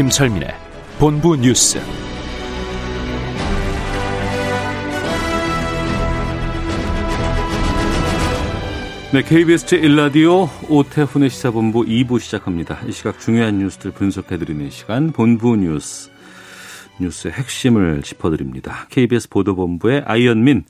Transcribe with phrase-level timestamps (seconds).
[0.00, 0.48] 김철민의
[0.98, 1.78] 본부 뉴스.
[9.12, 12.80] 네, KBS 제1라디오 오태훈의 시사본부 2부 시작합니다.
[12.86, 16.10] 이 시각 중요한 뉴스들 분석해드리는 시간 본부 뉴스.
[16.98, 18.86] 뉴스의 핵심을 짚어드립니다.
[18.88, 20.64] KBS 보도본부의 아이언민,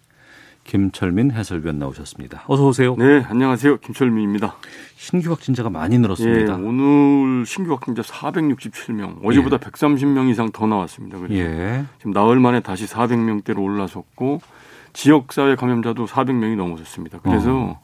[0.71, 2.45] 김철민 해설위원 나오셨습니다.
[2.47, 2.95] 어서 오세요.
[2.97, 3.79] 네, 안녕하세요.
[3.79, 4.55] 김철민입니다.
[4.95, 6.53] 신규 확진자가 많이 늘었습니다.
[6.61, 9.59] 예, 오늘 신규 확진자 467명, 어제보다 예.
[9.59, 11.19] 130명 이상 더 나왔습니다.
[11.19, 11.85] 그래서 예.
[11.99, 14.43] 지금 나흘 만에 다시 400명대로 올라섰고
[14.93, 17.19] 지역사회 감염자도 400명이 넘어섰습니다.
[17.19, 17.81] 그래서 어.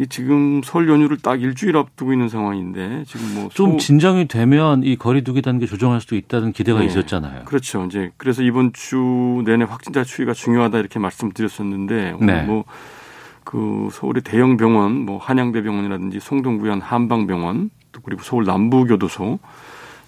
[0.00, 4.94] 이 지금 설 연휴를 딱 일주일 앞두고 있는 상황인데 지금 뭐좀 소- 진정이 되면 이
[4.96, 6.86] 거리두기 단계 조정할 수도 있다는 기대가 네.
[6.86, 7.44] 있었잖아요.
[7.46, 7.84] 그렇죠.
[7.86, 12.42] 이제 그래서 이번 주 내내 확진자 추이가 중요하다 이렇게 말씀드렸었는데 오늘 네.
[12.44, 19.40] 뭐그 서울의 대형 병원, 뭐 한양대병원이라든지 송동구현 한방병원, 또 그리고 서울 남부교도소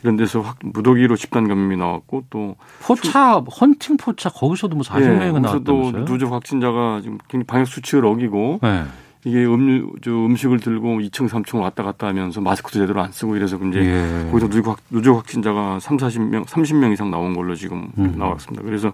[0.05, 5.31] 이런 데서 확 무더기로 집단 감염이 나왔고 또 포차, 헌팅 포차, 거기서도 뭐 40명이 예,
[5.33, 5.41] 거기서도
[5.73, 6.05] 나왔다면서요?
[6.05, 8.85] 누적 확진자가 지금 굉장히 방역 수칙을 어기고 네.
[9.25, 13.59] 이게 음료, 저 음식을 들고 2층, 3층 왔다 갔다 하면서 마스크도 제대로 안 쓰고 이래서
[13.69, 14.31] 이제 예.
[14.31, 18.15] 거기서 누적, 확- 누적 확진자가 3, 40명, 30명 이상 나온 걸로 지금 음.
[18.17, 18.63] 나왔습니다.
[18.65, 18.93] 그래서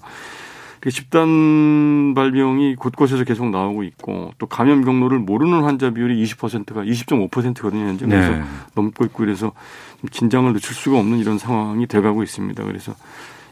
[0.80, 7.86] 그 집단 발병이 곳곳에서 계속 나오고 있고 또 감염 경로를 모르는 환자 비율이 20%가 20.5%거든요.
[7.88, 8.42] 현재 그래서 네.
[8.74, 9.52] 넘고 있고 그래서
[10.00, 12.62] 좀 긴장을 늦출 수가 없는 이런 상황이 돼가고 있습니다.
[12.64, 12.94] 그래서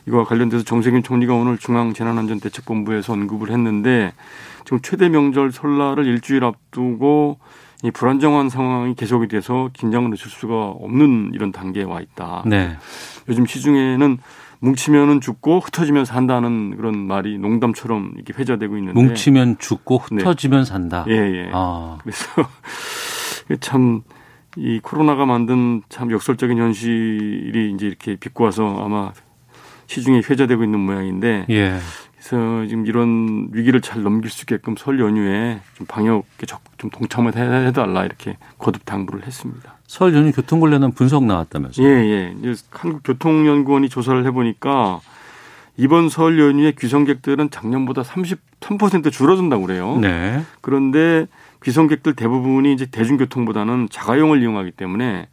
[0.07, 4.13] 이거와 관련돼서 정세균 총리가 오늘 중앙재난안전대책본부에서 언급을 했는데
[4.65, 7.39] 지금 최대 명절 설날을 일주일 앞두고
[7.83, 12.45] 이 불안정한 상황이 계속이 돼서 긴장을 늦출 수가 없는 이런 단계에 와 있다.
[12.47, 12.77] 네.
[13.29, 14.19] 요즘 시중에는
[14.61, 21.05] 뭉치면은 죽고 흩어지면 산다는 그런 말이 농담처럼 이렇게 회자되고 있는데 뭉치면 죽고 흩어지면 산다.
[21.09, 21.51] 예, 예.
[21.53, 21.99] 아.
[22.03, 22.27] 그래서
[23.61, 24.03] 참
[24.57, 29.13] 이 코로나가 만든 참 역설적인 현실이 이제 이렇게 비꼬아서 아마
[29.87, 31.79] 시중에 회자되고 있는 모양인데 예.
[32.17, 37.37] 그래서 지금 이런 위기를 잘 넘길 수 있게끔 설 연휴에 좀 방역에 적- 좀 동참을
[37.37, 39.75] 해- 해달라 이렇게 거듭 당부를 했습니다.
[39.87, 41.87] 설 연휴 교통 관련한 분석 나왔다면서요?
[41.87, 42.35] 예, 예.
[42.71, 45.01] 한국교통연구원이 조사를 해보니까
[45.77, 49.99] 이번 설 연휴에 귀성객들은 작년보다 33% 줄어든다고 그래요.
[50.01, 50.43] 네.
[50.61, 51.27] 그런데
[51.63, 55.27] 귀성객들 대부분이 이제 대중교통보다는 자가용을 이용하기 때문에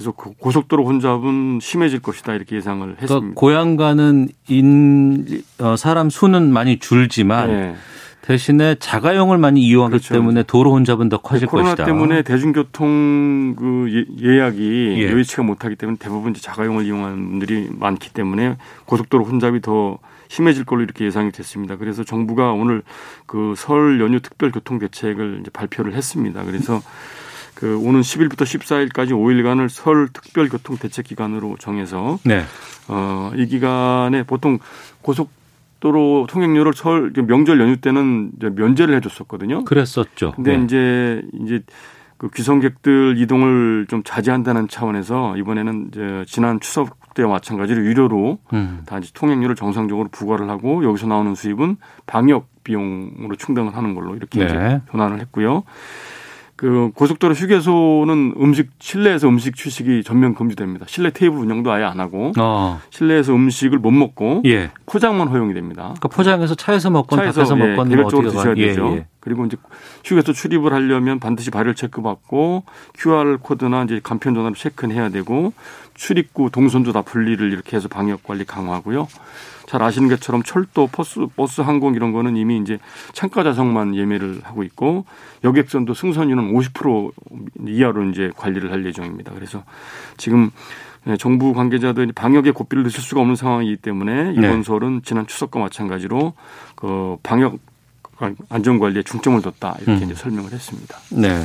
[0.00, 3.34] 계속 고- 고속도로 혼잡은 심해질 것이다 이렇게 예상을 그러니까 했습니다.
[3.38, 7.74] 고향 가는 인 어, 사람 수는 많이 줄지만 예.
[8.22, 10.14] 대신에 자가용을 많이 이용하기 그렇죠.
[10.14, 11.84] 때문에 도로 혼잡은 더 커질 코로나 것이다.
[11.84, 15.10] 때문에 대중교통 그 예- 예약이 예.
[15.12, 18.56] 여의치가 못하기 때문에 대부분 이제 자가용을 이용하는 분들이 많기 때문에
[18.86, 21.76] 고속도로 혼잡이 더 심해질 걸로 이렇게 예상이 됐습니다.
[21.76, 22.82] 그래서 정부가 오늘
[23.26, 26.42] 그 설 연휴 특별 교통 대책을 발표를 했습니다.
[26.44, 26.80] 그래서
[27.54, 32.42] 그 오는 10일부터 14일까지 5일간을 설 특별 교통 대책 기간으로 정해서 네.
[32.88, 34.58] 어, 이 기간에 보통
[35.02, 35.30] 고속
[35.80, 39.64] 도로 통행료를 설 명절 연휴 때는 이제 면제를 해줬었거든요.
[39.64, 40.32] 그랬었죠.
[40.32, 40.64] 근데 네.
[40.64, 41.62] 이제 이제
[42.18, 48.82] 그 귀성객들 이동을 좀 자제한다는 차원에서 이번에는 이제 지난 추석 때와 마찬가지로 유료로 음.
[48.84, 54.40] 다 이제 통행료를 정상적으로 부과를 하고 여기서 나오는 수입은 방역 비용으로 충당을 하는 걸로 이렇게
[54.40, 54.44] 네.
[54.44, 55.64] 이제 변환을 했고요.
[56.60, 60.84] 그 고속도로 휴게소는 음식 실내에서 음식 취식이 전면 금지됩니다.
[60.90, 62.78] 실내 테이블 운영도 아예 안 하고 어.
[62.90, 64.70] 실내에서 음식을 못 먹고 예.
[64.84, 65.84] 포장만 허용이 됩니다.
[65.84, 68.92] 그러니까 포장해서 차에서 먹건 차에서 밖에서 예, 먹건 뭐 개별적으로 어떻게 드셔야 가- 예, 되죠.
[68.94, 69.06] 예.
[69.20, 69.56] 그리고 이제
[70.04, 72.64] 휴게소 출입을 하려면 반드시 발열 체크 받고
[72.98, 75.54] QR 코드나 이제 간편 전화로 체크는 해야 되고
[75.94, 79.08] 출입구 동선도 다 분리를 이렇게 해서 방역 관리 강화하고요.
[79.70, 82.80] 잘 아시는 것처럼 철도, 버스, 버스, 항공 이런 거는 이미 이제
[83.12, 85.04] 창가 좌석만 예매를 하고 있고
[85.44, 87.12] 여객선도 승선료는 50%
[87.68, 89.32] 이하로 이제 관리를 할 예정입니다.
[89.32, 89.62] 그래서
[90.16, 90.50] 지금
[91.04, 94.62] 네, 정부 관계자들이 방역에 고삐를 넣을 수가 없는 상황이기 때문에 이번 네.
[94.64, 96.32] 설은 지난 추석과 마찬가지로
[96.74, 97.58] 그 방역
[98.48, 100.10] 안전 관리에 중점을 뒀다 이렇게 음.
[100.10, 100.98] 이제 설명을 했습니다.
[101.12, 101.44] 네.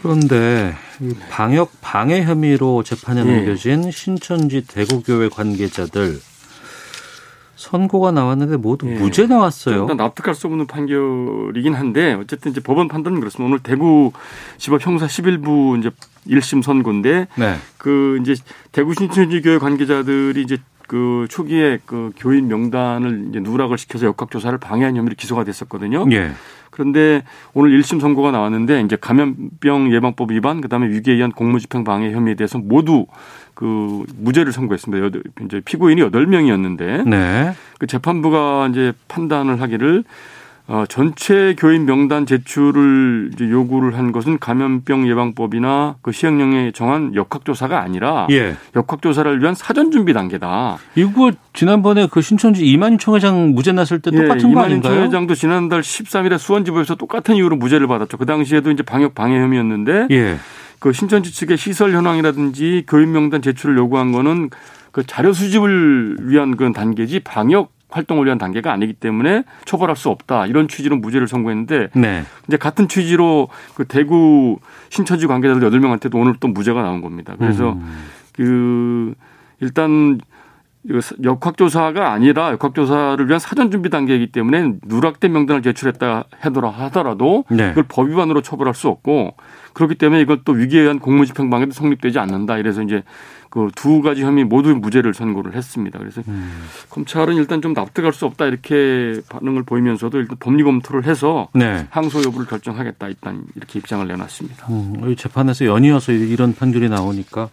[0.00, 3.24] 그런데 이 방역 방해 혐의로 재판에 예.
[3.24, 6.20] 넘겨진 신천지 대구교회 관계자들
[7.56, 8.94] 선고가 나왔는데 모두 예.
[8.94, 9.82] 무죄 나왔어요.
[9.82, 13.46] 일단 납득할 수 없는 판결이긴 한데 어쨌든 이제 법원 판단은 그렇습니다.
[13.46, 14.12] 오늘 대구
[14.58, 15.90] 지법 형사 11부 이제
[16.28, 17.56] 1심 선고인데 네.
[17.78, 18.34] 그 이제
[18.72, 24.56] 대구 신천지 교회 관계자들이 이제 그 초기에 그 교인 명단을 이제 누락을 시켜서 역학 조사를
[24.58, 26.06] 방해한 혐의로 기소가 됐었거든요.
[26.12, 26.32] 예.
[26.76, 27.22] 그런데
[27.54, 32.58] 오늘 1심 선고가 나왔는데 이제 감염병 예방법 위반 그다음에 위계에 의한 공무집행 방해 혐의에 대해서
[32.58, 33.06] 모두
[33.54, 35.18] 그 무죄를 선고했습니다.
[35.46, 37.54] 이제 피고인이 8명이었는데 네.
[37.78, 40.04] 그 재판부가 이제 판단을 하기를
[40.68, 47.80] 어, 전체 교인 명단 제출을 이제 요구를 한 것은 감염병 예방법이나 그 시행령에 정한 역학조사가
[47.80, 48.56] 아니라 예.
[48.74, 50.78] 역학조사를 위한 사전 준비 단계다.
[50.96, 54.94] 이거 지난번에 그 신천지 이만희 총회장 무죄 났을 때 똑같은 거 예, 이만희 아닌가요?
[54.94, 58.16] 총회장도 지난달 13일에 수원지법에서 똑같은 이유로 무죄를 받았죠.
[58.16, 60.36] 그 당시에도 이제 방역 방해 혐의였는데 예.
[60.80, 64.50] 그 신천지 측의 시설 현황이라든지 교인 명단 제출을 요구한 거는
[64.90, 70.46] 그 자료 수집을 위한 그런 단계지 방역 활동을 위한 단계가 아니기 때문에 처벌할 수 없다
[70.46, 72.24] 이런 취지로 무죄를 선고했는데 네.
[72.48, 77.34] 이제 같은 취지로 그 대구 신천지 관계자들 여덟 명한테도 오늘 또 무죄가 나온 겁니다.
[77.38, 78.04] 그래서 음.
[78.32, 79.14] 그
[79.60, 80.20] 일단
[80.88, 87.70] 이거 역학조사가 아니라 역학조사를 위한 사전 준비 단계이기 때문에 누락된 명단을 제출했다 하더라 하더라도 네.
[87.72, 89.34] 이걸 법 위반으로 처벌할 수 없고
[89.72, 92.58] 그렇기 때문에 이걸 또 위기에 의한 공무집행 방해도 성립되지 않는다.
[92.58, 93.02] 이래서 이제
[93.56, 95.98] 그 두 가지 혐의 모두 무죄를 선고를 했습니다.
[95.98, 96.66] 그래서 음.
[96.90, 101.86] 검찰은 일단 좀 납득할 수 없다 이렇게 반응을 보이면서도 일단 법리 검토를 해서 네.
[101.88, 104.66] 항소 여부를 결정하겠다 일단 이렇게 입장을 내놨습니다.
[104.68, 107.48] 음, 이 재판에서 연이어서 이런 판결이 나오니까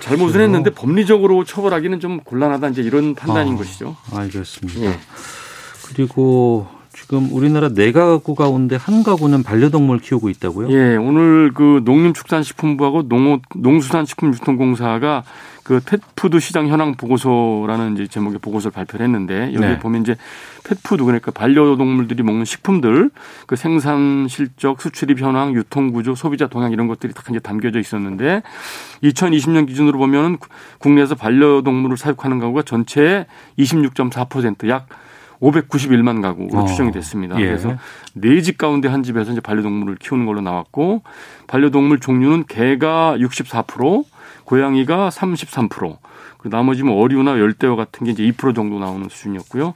[0.00, 0.40] 잘못은 그렇죠.
[0.40, 3.56] 했는데 법리적으로 처벌하기는 좀 곤란하다 이제 이런 판단인 아.
[3.58, 3.96] 것이죠.
[4.12, 4.80] 알겠습니다.
[4.80, 4.98] 예.
[5.88, 6.68] 그리고
[7.08, 10.70] 지금 우리나라 네 가구 가운데 한 가구는 반려동물 키우고 있다고요?
[10.70, 15.22] 예, 오늘 그 농림축산식품부하고 농, 농수산식품유통공사가
[15.62, 19.72] 그 펫푸드 시장 현황 보고서라는 이제 제목의 보고서를 발표를 했는데 여기 네.
[19.72, 20.16] 에 보면 이제
[20.64, 23.10] 펫푸드 그러니까 반려동물들이 먹는 식품들
[23.46, 28.42] 그 생산 실적, 수출입 현황, 유통 구조, 소비자 동향 이런 것들이 다 이제 담겨져 있었는데
[29.04, 30.38] 2020년 기준으로 보면은
[30.80, 33.26] 국내에서 반려동물을 사육하는 가구가 전체의
[33.60, 34.88] 26.4%약
[35.40, 37.38] 591만 가구로 어, 추정이 됐습니다.
[37.40, 37.46] 예.
[37.46, 37.76] 그래서
[38.14, 41.02] 네 집 가운데 한 집에서 이제 반려동물을 키우는 걸로 나왔고
[41.46, 44.04] 반려동물 종류는 개가 64%,
[44.44, 45.96] 고양이가 33%,
[46.38, 49.74] 그 나머지 뭐 어류나 열대어 같은 게 이제 2% 정도 나오는 수준이었고요.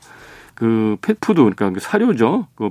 [0.54, 2.46] 그 펫푸드 그러니까 그 사료죠.
[2.54, 2.70] 그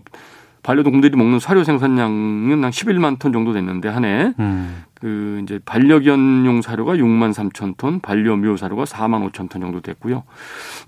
[0.61, 4.33] 반려동물들이 먹는 사료 생산량은 한 11만 톤 정도 됐는데 한 해.
[4.39, 4.83] 음.
[4.99, 10.23] 그 이제 반려견용 사료가 6만 3천 톤, 반려묘 사료가 4만 5천 톤 정도 됐고요.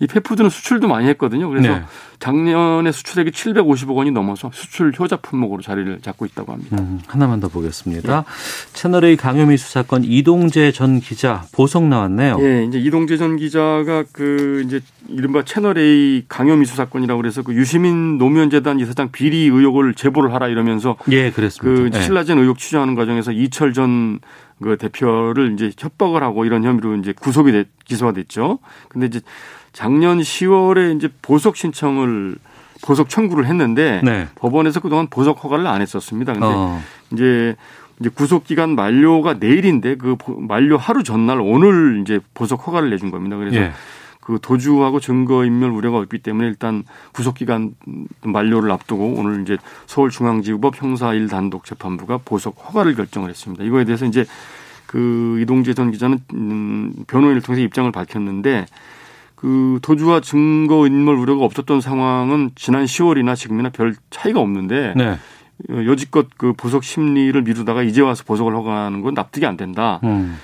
[0.01, 1.47] 이 펫푸드는 수출도 많이 했거든요.
[1.47, 1.83] 그래서 네.
[2.19, 6.77] 작년에 수출액이 750억 원이 넘어서 수출 효자 품목으로 자리를 잡고 있다고 합니다.
[6.79, 8.25] 음, 하나만 더 보겠습니다.
[8.73, 12.37] 채널A 강요미 수 사건 이동재 전 기자 보석 나왔네요.
[12.41, 17.53] 예, 이제 이동재 전 기자가 그 이제 이른바 채널 A 강요미 수 사건이라고 그래서 그
[17.55, 21.81] 유시민 노무현 재단 이사장 비리 의혹을 제보를 하라 이러면서 예, 그랬습니다.
[21.81, 22.01] 그 예.
[22.01, 24.00] 신라젠 의혹 취재하는 과정에서 이철 전
[24.61, 28.59] 그 대표를 이제 협박을 하고 이런 혐의로 이제 구속이 됐, 기소가 됐죠.
[28.89, 29.19] 근데 이제
[29.73, 32.35] 작년 10월에 이제 보석 신청을
[32.83, 34.27] 보석 청구를 했는데 네.
[34.35, 36.33] 법원에서 그동안 보석 허가를 안 했었습니다.
[36.33, 36.81] 근데 어.
[37.11, 37.55] 이제
[37.99, 43.11] 이제 구속 기간 만료가 내일인데 그 보- 만료 하루 전날 오늘 이제 보석 허가를 내준
[43.11, 43.37] 겁니다.
[43.37, 43.71] 그래서 예.
[44.21, 47.73] 그 도주하고 증거 인멸 우려가 없기 때문에 일단 구속 기간
[48.23, 49.57] 만료를 앞두고 오늘 이제
[49.87, 53.63] 서울중앙지법 형사 1단독 재판부가 보석 허가를 결정을 했습니다.
[53.63, 54.25] 이거에 대해서 이제
[54.85, 58.67] 그 이동재 전 기자는 음, 변호인을 통해서 입장을 밝혔는데
[59.35, 65.17] 그 도주와 증거 인멸 우려가 없었던 상황은 지난 10월이나 지금이나 별 차이가 없는데 네.
[65.69, 69.99] 어, 여지껏 그 보석 심리를 미루다가 이제 와서 보석을 허가하는 건 납득이 안 된다.
[70.03, 70.39] 음.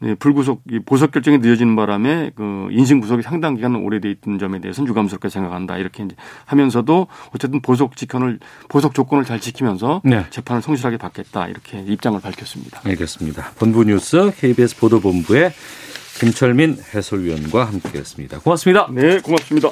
[0.00, 4.60] 네, 불구속 이 보석 결정이 늦어지는 바람에 그 인신 구속이 상당 기간 오래돼 있던 점에
[4.60, 8.38] 대해서는 유감스럽게 생각한다 이렇게 이제 하면서도 어쨌든 보석 지켜을
[8.68, 10.24] 보석 조건을 잘 지키면서 네.
[10.30, 12.80] 재판을 성실하게 받겠다 이렇게 입장을 밝혔습니다.
[12.84, 13.52] 알겠습니다.
[13.58, 15.52] 본부 뉴스 KBS 보도본부의
[16.18, 18.40] 김철민 해설위원과 함께했습니다.
[18.40, 18.88] 고맙습니다.
[18.90, 19.70] 네, 고맙습니다.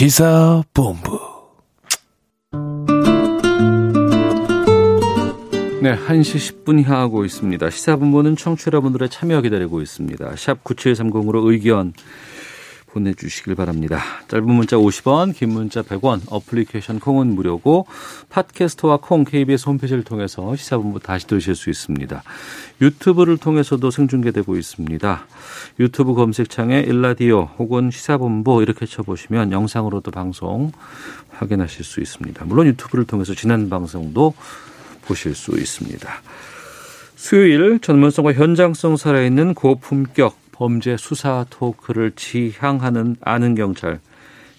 [0.00, 1.20] 시사본부
[5.82, 7.68] 네, 1시 10분 향하고 있습니다.
[7.68, 10.36] 시사본부는 청취자분들의 참여 기다리고 있습니다.
[10.36, 11.92] 샵 9730으로 의견
[12.92, 14.00] 보내주시길 바랍니다.
[14.28, 17.86] 짧은 문자 50원, 긴 문자 100원, 어플리케이션 콩은 무료고
[18.28, 22.22] 팟캐스트와 콩 KBS 홈페이지를 통해서 시사본부 다시 들으실 수 있습니다.
[22.80, 25.26] 유튜브를 통해서도 생중계되고 있습니다.
[25.78, 30.72] 유튜브 검색창에 일라디오 혹은 시사본부 이렇게 쳐보시면 영상으로도 방송
[31.30, 32.44] 확인하실 수 있습니다.
[32.44, 34.34] 물론 유튜브를 통해서 지난 방송도
[35.02, 36.08] 보실 수 있습니다.
[37.16, 43.98] 수요일 전문성과 현장성 살아있는 고품격 범죄 수사 토크를 지향하는 아는 경찰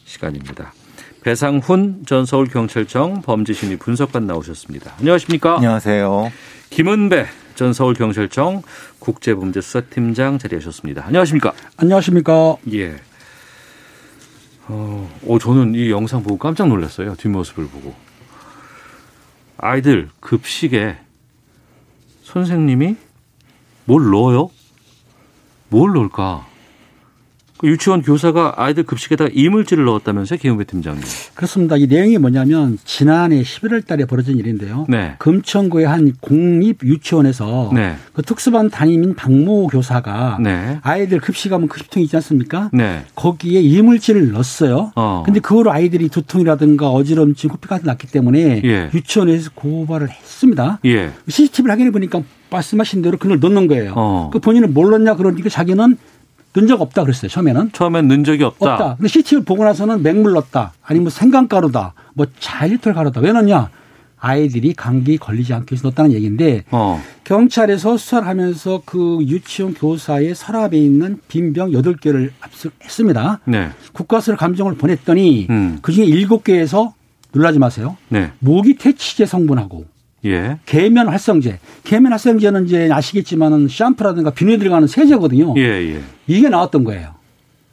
[0.05, 0.73] 시간입니다.
[1.21, 4.95] 배상훈 전 서울경찰청 범죄심리 분석관 나오셨습니다.
[4.97, 5.57] 안녕하십니까?
[5.57, 6.31] 안녕하세요.
[6.71, 8.63] 김은배 전 서울경찰청
[8.97, 11.05] 국제범죄수사팀장 자리하셨습니다.
[11.05, 11.53] 안녕하십니까?
[11.77, 12.55] 안녕하십니까.
[12.73, 12.95] 예.
[14.69, 17.13] 어, 어, 저는 이 영상 보고 깜짝 놀랐어요.
[17.13, 17.93] 뒷모습을 보고.
[19.57, 20.97] 아이들 급식에
[22.23, 22.95] 선생님이
[23.85, 24.49] 뭘 넣어요?
[25.71, 26.43] 뭘 넣을까?
[27.61, 31.03] 그 유치원 교사가 아이들 급식에다가 이물질을 넣었다면서요, 김은배 팀장님.
[31.35, 31.77] 그렇습니다.
[31.77, 34.87] 이 내용이 뭐냐면 지난해 11월 달에 벌어진 일인데요.
[34.89, 35.13] 네.
[35.19, 37.97] 금천구의 한 공립 유치원에서 네.
[38.13, 40.79] 그 특수반 담임인 박모 교사가 네.
[40.81, 42.71] 아이들 급식하면 급식통이 있지 않습니까?
[42.73, 43.03] 네.
[43.13, 44.91] 거기에 이물질을 넣었어요.
[44.95, 45.21] 어.
[45.23, 48.89] 근데 그거로 아이들이 두통이라든가 어지럼증, 코피 같은 게 났기 때문에 예.
[48.91, 50.79] 유치원에서 고발을 했습니다.
[50.85, 51.11] 예.
[51.27, 53.93] CCTV를 확인해 보니까 말씀하신 대로 그걸 넣는 거예요.
[53.95, 54.29] 어.
[54.33, 55.97] 그 본인은 몰랐냐 그러니까 자기는
[56.53, 57.29] 넣은 적 없다 그랬어요.
[57.29, 57.71] 처음에는.
[57.71, 58.73] 처음엔 넣은 적이 없다.
[58.73, 58.95] 없다.
[58.95, 60.73] 근데 CCTV를 보고 나서는 맹물 넣었다.
[60.83, 61.93] 아니면 생강가루다.
[62.13, 63.21] 뭐 자일털 가루다.
[63.21, 63.69] 왜 넣냐?
[64.23, 67.01] 아이들이 감기 걸리지 않기 위해서 넣었다는 얘기인데 어.
[67.23, 73.39] 경찰에서 수사를 하면서 그 유치원 교사의 서랍에 있는 빈병 8개를 압수했습니다.
[73.45, 73.69] 네.
[73.93, 75.79] 국가수를 감정을 보냈더니 음.
[75.81, 76.93] 그중에 7개에서
[77.31, 77.97] 놀라지 마세요.
[78.09, 78.31] 네.
[78.39, 79.85] 모기 퇴치제 성분하고
[80.25, 80.59] 예.
[80.65, 81.59] 계면 활성제.
[81.83, 85.55] 계면 활성제는 이제 아시겠지만은 샴푸라든가 비누에 들어가는 세제거든요.
[85.57, 86.01] 예, 예.
[86.27, 87.15] 이게 나왔던 거예요.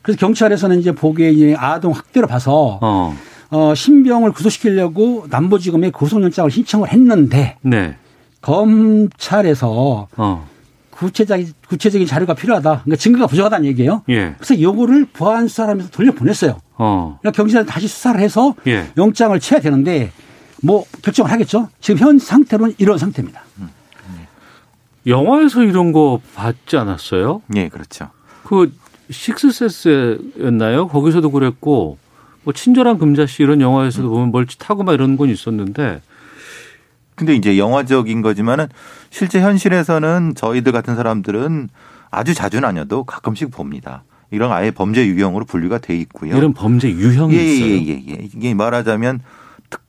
[0.03, 3.17] 그래서 경찰에서는 이제 보기에 이제 아동 학대로 봐서 어.
[3.51, 7.97] 어, 신병을 구속시키려고 남부지검에 구속영장을 신청을 했는데 네.
[8.41, 10.49] 검찰에서 어.
[10.91, 12.83] 구체적인 구체적인 자료가 필요하다.
[12.85, 14.03] 그러니까 증거가 부족하다는 얘기예요.
[14.09, 14.35] 예.
[14.39, 16.59] 그래서 요거를 보안 수사하면서 돌려보냈어요.
[16.77, 17.19] 어.
[17.21, 18.87] 그러니까 경찰은 다시 수사를 해서 예.
[18.97, 20.11] 영장을 쳐야 되는데
[20.63, 21.69] 뭐 결정을 하겠죠.
[21.81, 23.43] 지금 현 상태로는 이런 상태입니다.
[25.07, 27.43] 영화에서 이런 거 봤지 않았어요?
[27.57, 28.11] 예, 그렇죠.
[28.45, 28.73] 그
[29.11, 30.89] 식스센스였나요?
[30.89, 31.99] 거기서도 그랬고
[32.45, 36.03] 뭐 친절한 금자씨 이런 영화에서도 보면 멀찌 타고 막 이런 건 있었는데
[37.15, 38.69] 근데 이제 영화적인 거지만은
[39.11, 41.69] 실제 현실에서는 저희들 같은 사람들은
[42.11, 44.05] 아주 자주는 아니어도 가끔씩 봅니다.
[44.31, 46.37] 이런 아예 범죄 유형으로 분류가 돼 있고요.
[46.37, 47.71] 이런 범죄 유형이 예, 있어요.
[47.71, 48.29] 예, 예, 예.
[48.35, 49.21] 이게 말하자면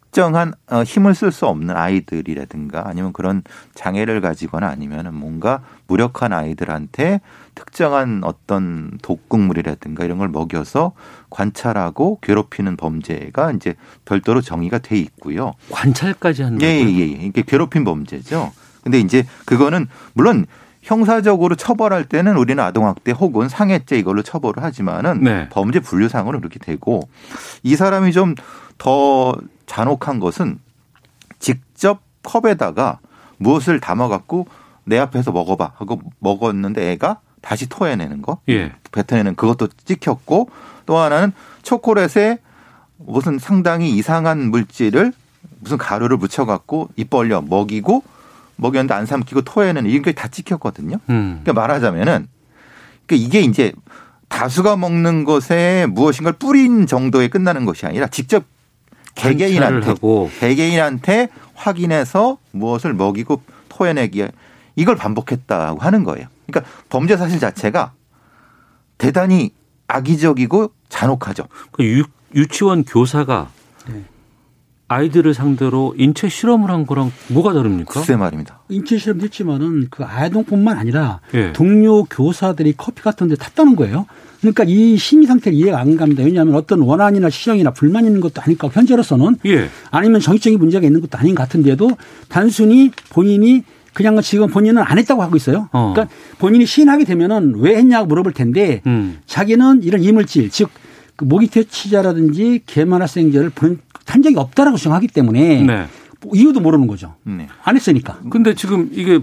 [0.09, 3.43] 특정한 어, 힘을 쓸 수 없는 아이들이라든가 아니면 그런
[3.75, 7.21] 장애를 가지거나 아니면은 뭔가 무력한 아이들한테
[7.53, 10.93] 특정한 어떤 독극물이라든가 이런 걸 먹여서
[11.29, 13.75] 관찰하고 괴롭히는 범죄가 이제
[14.05, 15.53] 별도로 정의가 돼 있고요.
[15.69, 16.67] 관찰까지 한다고요?
[16.67, 17.03] 예, 예, 예.
[17.05, 18.51] 이게 괴롭힘 범죄죠.
[18.83, 20.47] 근데 이제 그거는 물론
[20.81, 25.49] 형사적으로 처벌할 때는 우리는 아동학대 혹은 상해죄 이걸로 처벌을 하지만은 네.
[25.49, 27.01] 범죄 분류상으로 그렇게 되고
[27.61, 29.35] 이 사람이 좀더
[29.69, 30.57] 잔혹한 것은
[31.37, 32.99] 직접 컵에다가
[33.37, 34.47] 무엇을 담아갖고
[34.83, 38.73] 내 앞에서 먹어봐 하고 먹었는데 애가 다시 토해내는 거, 예.
[38.91, 40.49] 뱉어내는 그것도 찍혔고
[40.87, 42.39] 또 하나는 초콜릿에
[42.97, 45.13] 무슨 상당히 이상한 물질을
[45.59, 48.03] 무슨 가루를 묻혀갖고 입 벌려 먹이고
[48.57, 50.97] 먹였는데 안 삼키고 토해내는 이런 게 다 찍혔거든요.
[51.09, 51.39] 음.
[51.43, 52.27] 그러니까 말하자면은
[53.05, 53.71] 그러니까 이게 이제
[54.27, 58.43] 다수가 먹는 것에 무엇인가를 뿌린 정도에 끝나는 것이 아니라 직접
[59.19, 64.31] 개개인한테 하고 개개인한테 확인해서 무엇을 먹이고 토해내기에
[64.75, 66.27] 이걸 반복했다고 하는 거예요.
[66.47, 67.93] 그러니까 범죄 사실 자체가
[68.97, 69.51] 대단히
[69.87, 71.45] 악의적이고 잔혹하죠.
[71.71, 72.03] 그 유,
[72.35, 73.49] 유치원 교사가
[73.87, 74.03] 네.
[74.89, 77.93] 아이들을 상대로 인체 실험을 한 거랑 뭐가 다릅니까?
[77.93, 78.59] 글쎄 말입니다.
[78.69, 81.53] 인체 실험도 했지만은 그 아동뿐만 아니라 예.
[81.53, 84.07] 동료 교사들이 커피 같은 데 탔다는 거예요.
[84.41, 86.23] 그러니까 이 심리 상태를 이해가 안 갑니다.
[86.23, 89.69] 왜냐하면 어떤 원한이나 시정이나 불만 있는 것도 아닐 거고 현재로서는 예.
[89.91, 91.91] 아니면 정치적인 문제가 있는 것도 아닌 것 같은데도
[92.27, 95.69] 단순히 본인이 그냥 지금 본인은 안 했다고 하고 있어요.
[95.71, 95.93] 어.
[95.93, 99.19] 그러니까 본인이 시인하게 되면은 왜 했냐고 물어볼 텐데 음.
[99.27, 100.69] 자기는 이런 이물질 즉
[101.19, 103.51] 그 모기퇴치자라든지 계만활성제를
[104.05, 105.87] 한 적이 없다라고 주장하기 때문에 네.
[106.21, 107.15] 뭐 이유도 모르는 거죠.
[107.23, 107.49] 네.
[107.61, 108.19] 안 했으니까.
[108.29, 109.19] 근데 지금 이게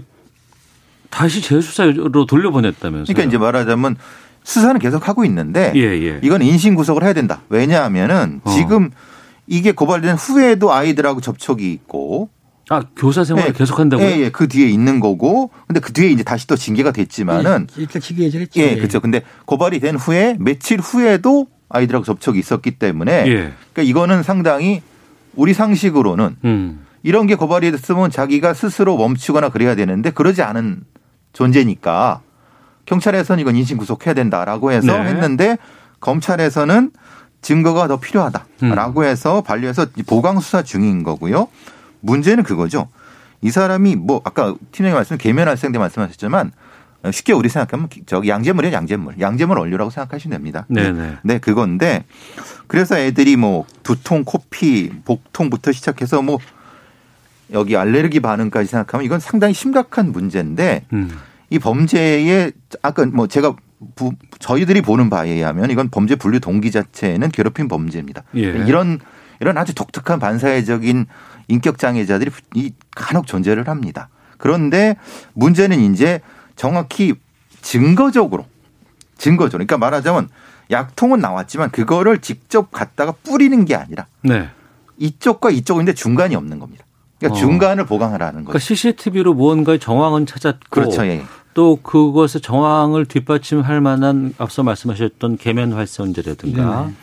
[1.09, 3.05] 다시 재수사로 돌려보냈다면서요?
[3.05, 3.95] 그러니까 이제 말하자면
[4.43, 6.19] 수사는 계속 하고 있는데 예, 예.
[6.21, 7.41] 이건 인신 구속을 해야 된다.
[7.49, 8.51] 왜냐하면은 어.
[8.51, 8.91] 지금
[9.47, 12.29] 이게 고발된 후에도 아이들하고 접촉이 있고
[12.69, 14.05] 아 교사 생활을 예, 계속한다고요?
[14.05, 18.01] 예, 예, 그 뒤에 있는 거고, 근데 그 뒤에 이제 다시 또 징계가 됐지만은 일단
[18.01, 18.59] 지기해질 했죠.
[18.59, 18.99] 예, 그렇죠.
[18.99, 23.53] 근데 고발이 된 후에 며칠 후에도 아이들하고 접촉이 있었기 때문에 예.
[23.73, 24.81] 그러니까 이거는 상당히
[25.35, 26.85] 우리 상식으로는 음.
[27.03, 30.81] 이런 게 고발이 됐으면 자기가 스스로 멈추거나 그래야 되는데 그러지 않은
[31.33, 32.21] 존재니까
[32.85, 35.09] 경찰에서는 이건 인신 구속해야 된다라고 해서 네.
[35.09, 35.57] 했는데
[35.99, 36.91] 검찰에서는
[37.41, 41.47] 증거가 더 필요하다라고 해서 반려해서 보강 수사 중인 거고요.
[41.99, 42.89] 문제는 그거죠.
[43.41, 46.51] 이 사람이 뭐 아까 팀장님 말씀 계면활성 때 말씀하셨지만
[47.11, 49.19] 쉽게 우리 생각하면 저기 양재물이에요, 양재물.
[49.19, 50.65] 양재물 원료라고 생각하시면 됩니다.
[50.69, 51.17] 네네.
[51.23, 52.03] 네, 그건데
[52.67, 56.39] 그래서 애들이 뭐 두통, 코피, 복통부터 시작해서 뭐
[57.53, 61.17] 여기 알레르기 반응까지 생각하면 이건 상당히 심각한 문제인데 음.
[61.49, 63.55] 이 범죄의 아까 뭐 제가
[63.95, 68.23] 부, 저희들이 보는 바에 의하면 이건 범죄 분류 동기 자체는 괴롭힘 범죄입니다.
[68.35, 68.41] 예.
[68.41, 68.99] 이런
[69.39, 71.05] 이런 아주 독특한 반사회적인
[71.47, 74.09] 인격 장애자들이 이 간혹 존재를 합니다.
[74.37, 74.97] 그런데
[75.33, 76.21] 문제는 이제
[76.57, 77.13] 정확히
[77.61, 78.45] 증거적으로
[79.17, 80.29] 증거적으로 그러니까 말하자면
[80.69, 84.49] 약통은 나왔지만 그거를 직접 갖다가 뿌리는 게 아니라 네.
[84.97, 86.83] 이쪽과 이쪽인데 중간이 없는 겁니다.
[87.19, 87.39] 그러니까 어.
[87.39, 88.65] 중간을 보강하라는 그러니까 거죠.
[88.65, 91.05] CCTV로 무언가의 정황은 찾았고 그렇죠.
[91.05, 91.23] 예.
[91.53, 96.93] 또 그것의 정황을 뒷받침할 만한 앞서 말씀하셨던 계면 활성제라든가 네네.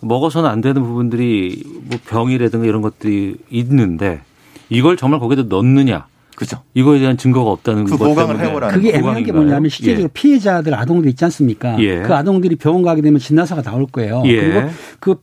[0.00, 4.22] 먹어서는 안 되는 부분들이 뭐 병이라든가 이런 것들이 있는데
[4.68, 6.06] 이걸 정말 거기다 넣느냐
[6.40, 6.62] 그렇죠.
[6.72, 8.96] 이거에 대한 증거가 없다는 그것 보강을 때문에 해보라는 그게 거.
[8.96, 9.42] 애매한 게 보강인가요?
[9.42, 10.08] 뭐냐면 실제로 예.
[10.10, 11.78] 피해자들 아동들 있지 않습니까?
[11.80, 12.00] 예.
[12.00, 14.22] 그 아동들이 병원 가게 되면 진단서가 나올 거예요.
[14.24, 14.40] 예.
[14.40, 14.70] 그리고
[15.00, 15.16] 그,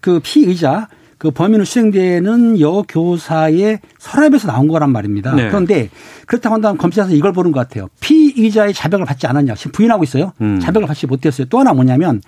[0.00, 5.32] 그 피의자 그 범인으로 수행되는 여교사의 서랍에서 나온 거란 말입니다.
[5.36, 5.46] 네.
[5.46, 5.90] 그런데
[6.26, 7.86] 그렇다고 한다면 검찰에서 이걸 보는 것 같아요.
[8.00, 9.54] 피의자의 자백을 받지 않았냐.
[9.54, 10.32] 지금 부인하고 있어요.
[10.40, 10.58] 음.
[10.58, 11.46] 자백을 받지 못했어요.
[11.48, 12.20] 또 하나 뭐냐면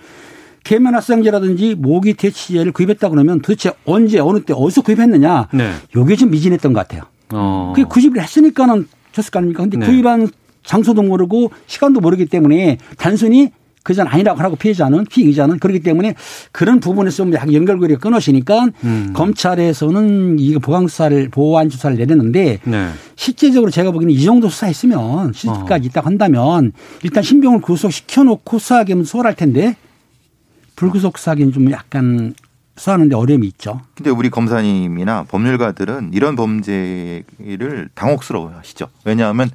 [0.62, 5.48] 계면활성제라든지 모기 퇴치제를 구입했다 그러면 도대체 언제 어느 때 어디서 구입했느냐.
[5.52, 5.72] 네.
[5.96, 7.02] 요게 좀 미진했던 것 같아요.
[7.32, 7.72] 어.
[7.74, 9.62] 그게 구입을 했으니까는 줬을 거 아닙니까?
[9.62, 9.86] 근데 네.
[9.86, 10.28] 구입한
[10.64, 13.50] 장소도 모르고 시간도 모르기 때문에 단순히
[13.82, 16.14] 그전 아니라고 하고 피해자는 피의자는 그렇기 때문에
[16.52, 19.12] 그런 부분에서 좀 약간 연결고리가 끊어지니까 음.
[19.14, 22.88] 검찰에서는 이거 보강 수사를 보완 수사를 내렸는데 네.
[23.16, 26.72] 실제적으로 제가 보기에는 이 정도 수사했으면 실질까지 있다고 한다면
[27.02, 29.76] 일단 신병을 구속시켜 놓고 수사하기면 수월할 텐데
[30.76, 32.34] 불구속 수사하기는 좀 약간
[32.80, 33.82] 수사하는데 어려움이 있죠.
[33.94, 38.88] 근데 우리 검사님이나 법률가들은 이런 범죄를 당혹스러워 하시죠.
[39.04, 39.50] 왜냐하면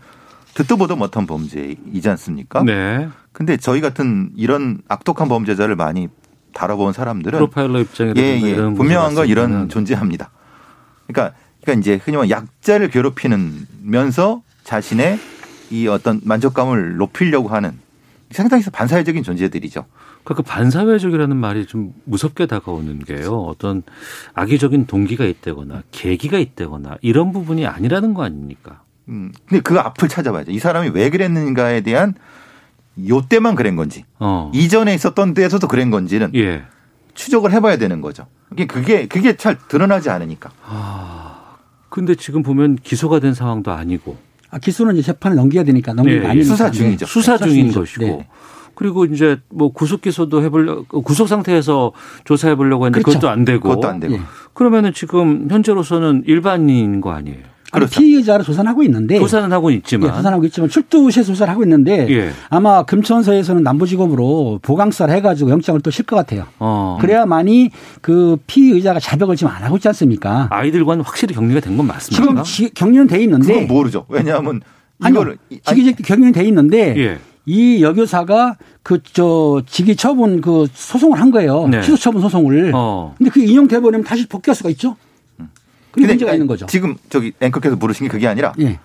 [0.54, 2.62] 듣도 보도 못한 범죄이지 않습니까?
[2.64, 3.10] 네.
[3.32, 6.08] 근데 저희 같은 이런 악독한 범죄자를 많이
[6.54, 8.52] 다뤄본 사람들은 프로파일러 입장이라든가 예, 예.
[8.52, 10.30] 이런 분명한 건 이런 존재합니다.
[11.08, 15.20] 그러니까, 그러니까 이제 흔히 말하면 약자를 괴롭히면서 자신의
[15.72, 17.74] 이 어떤 만족감을 높이려고 하는
[18.30, 19.86] 상당히 반사회적인 존재들이죠.
[20.26, 23.32] 그러니까 그 반사회적이라는 말이 좀 무섭게 다가오는 게요.
[23.48, 23.84] 어떤
[24.34, 28.82] 악의적인 동기가 있다거나 계기가 있다거나 이런 부분이 아니라는 거 아닙니까?
[29.08, 30.52] 음, 근데 그 앞을 찾아봐야죠.
[30.52, 32.16] 이 사람이 왜 그랬는가에 대한
[33.08, 34.52] 요 때만 그런 건지, 어.
[34.54, 36.64] 이전에 있었던 데에서도 그런 건지는 예.
[37.14, 38.26] 추적을 해봐야 되는 거죠.
[38.50, 40.50] 그게 그게 그게 잘 드러나지 않으니까.
[41.90, 44.18] 근데 지금 보면 기소가 된 상황도 아니고
[44.50, 46.28] 아, 기소는 이제 재판에 넘겨야 되니까 넘기는 예.
[46.28, 46.48] 아니니까.
[46.50, 47.06] 수사 중이죠.
[47.06, 47.80] 수사 수사 중인 중이죠.
[47.82, 48.28] 것이고 네.
[48.76, 51.92] 그리고 이제 뭐 구속 기소도 해보려 구속 상태에서
[52.26, 53.20] 조사해 보려고 했는데 그렇죠.
[53.20, 54.14] 그것도 안 되고 그것도 안 되고.
[54.16, 54.20] 예.
[54.54, 57.38] 그러면은 지금 현재로서는 일반인인 거 아니에요?
[57.72, 58.00] 아니, 그렇죠.
[58.00, 62.32] 피의자를 조사하고 있는데 조사는 하고 예, 있지만 조사하고 있지만 출두시에 조사를 하고 있는데 예.
[62.50, 66.46] 아마 금천서에서는 남부지검으로 보강수사를 해가지고 영장을 또 칠 것 같아요.
[66.60, 66.98] 어.
[67.02, 70.48] 그래야만이 그 피의자가 자백을 지금 안 하고 있지 않습니까?
[70.52, 72.44] 아이들과는 확실히 격리가 된 건 맞습니까?
[72.44, 74.06] 지금 지- 격리는 돼 있는데 그건 모르죠.
[74.08, 74.62] 왜냐하면
[75.02, 77.18] 아니요 이거를 아니, 직위적 격리는 돼 있는데 예.
[77.46, 81.68] 이 여교사가 그 저 직위 처분 그 소송을 한 거예요.
[81.68, 81.82] 네.
[81.82, 82.72] 취소 처분 소송을.
[82.74, 83.14] 어.
[83.18, 84.96] 근데 그게 인용돼 버리면 다시 복귀할 수가 있죠.
[85.92, 86.66] 그게 문제가 있는 거죠.
[86.66, 88.80] 지금 저기 앵커께서 물으신 게 그게 아니라 예.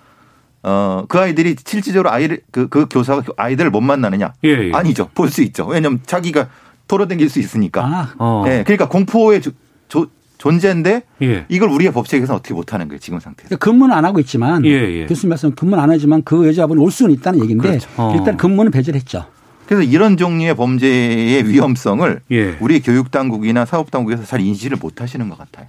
[0.63, 4.33] 어, 그 아이들이 실질적으로 아이를 그, 그 교사가 아이들을 못 만나느냐?
[4.43, 4.71] 예, 예.
[4.73, 5.09] 아니죠.
[5.13, 5.65] 볼 수 있죠.
[5.65, 6.47] 왜냐하면 자기가
[6.87, 7.83] 돌아다닐 수 있으니까.
[7.85, 8.43] 아, 어.
[8.47, 9.51] 예, 그러니까 공포의 조-
[9.87, 10.07] 조-
[10.41, 11.45] 존재인데 예.
[11.49, 13.49] 이걸 우리가 법칙에서 어떻게 못하는 거예요 지금 상태에서.
[13.49, 15.05] 그러니까 근무는 안 하고 있지만 예, 예.
[15.05, 17.87] 교수님 말씀 근무는 안 하지만 그 여자분이 올 수는 있다는 얘기인데 그렇죠.
[17.97, 18.15] 어.
[18.17, 19.25] 일단 근무는 배제를 했죠.
[19.67, 22.57] 그래서 이런 종류의 범죄의 위험성을 예.
[22.59, 25.67] 우리 교육 당국이나 사업 당국에서 잘 인지를 못 하시는 것 같아요.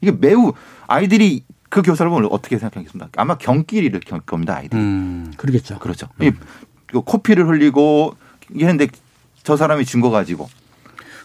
[0.00, 0.52] 이게 매우
[0.86, 3.08] 아이들이 그 교사를 보면 어떻게 생각하겠습니까?
[3.20, 4.80] 아마 경기를 겪을 겁니다 아이들이.
[4.80, 5.32] 음.
[5.36, 5.80] 그러겠죠.
[5.80, 6.06] 그렇죠.
[6.20, 6.30] 이
[6.92, 8.14] 코피를 흘리고
[8.54, 8.86] 이랬는데
[9.42, 10.48] 저 사람이 준 거 가지고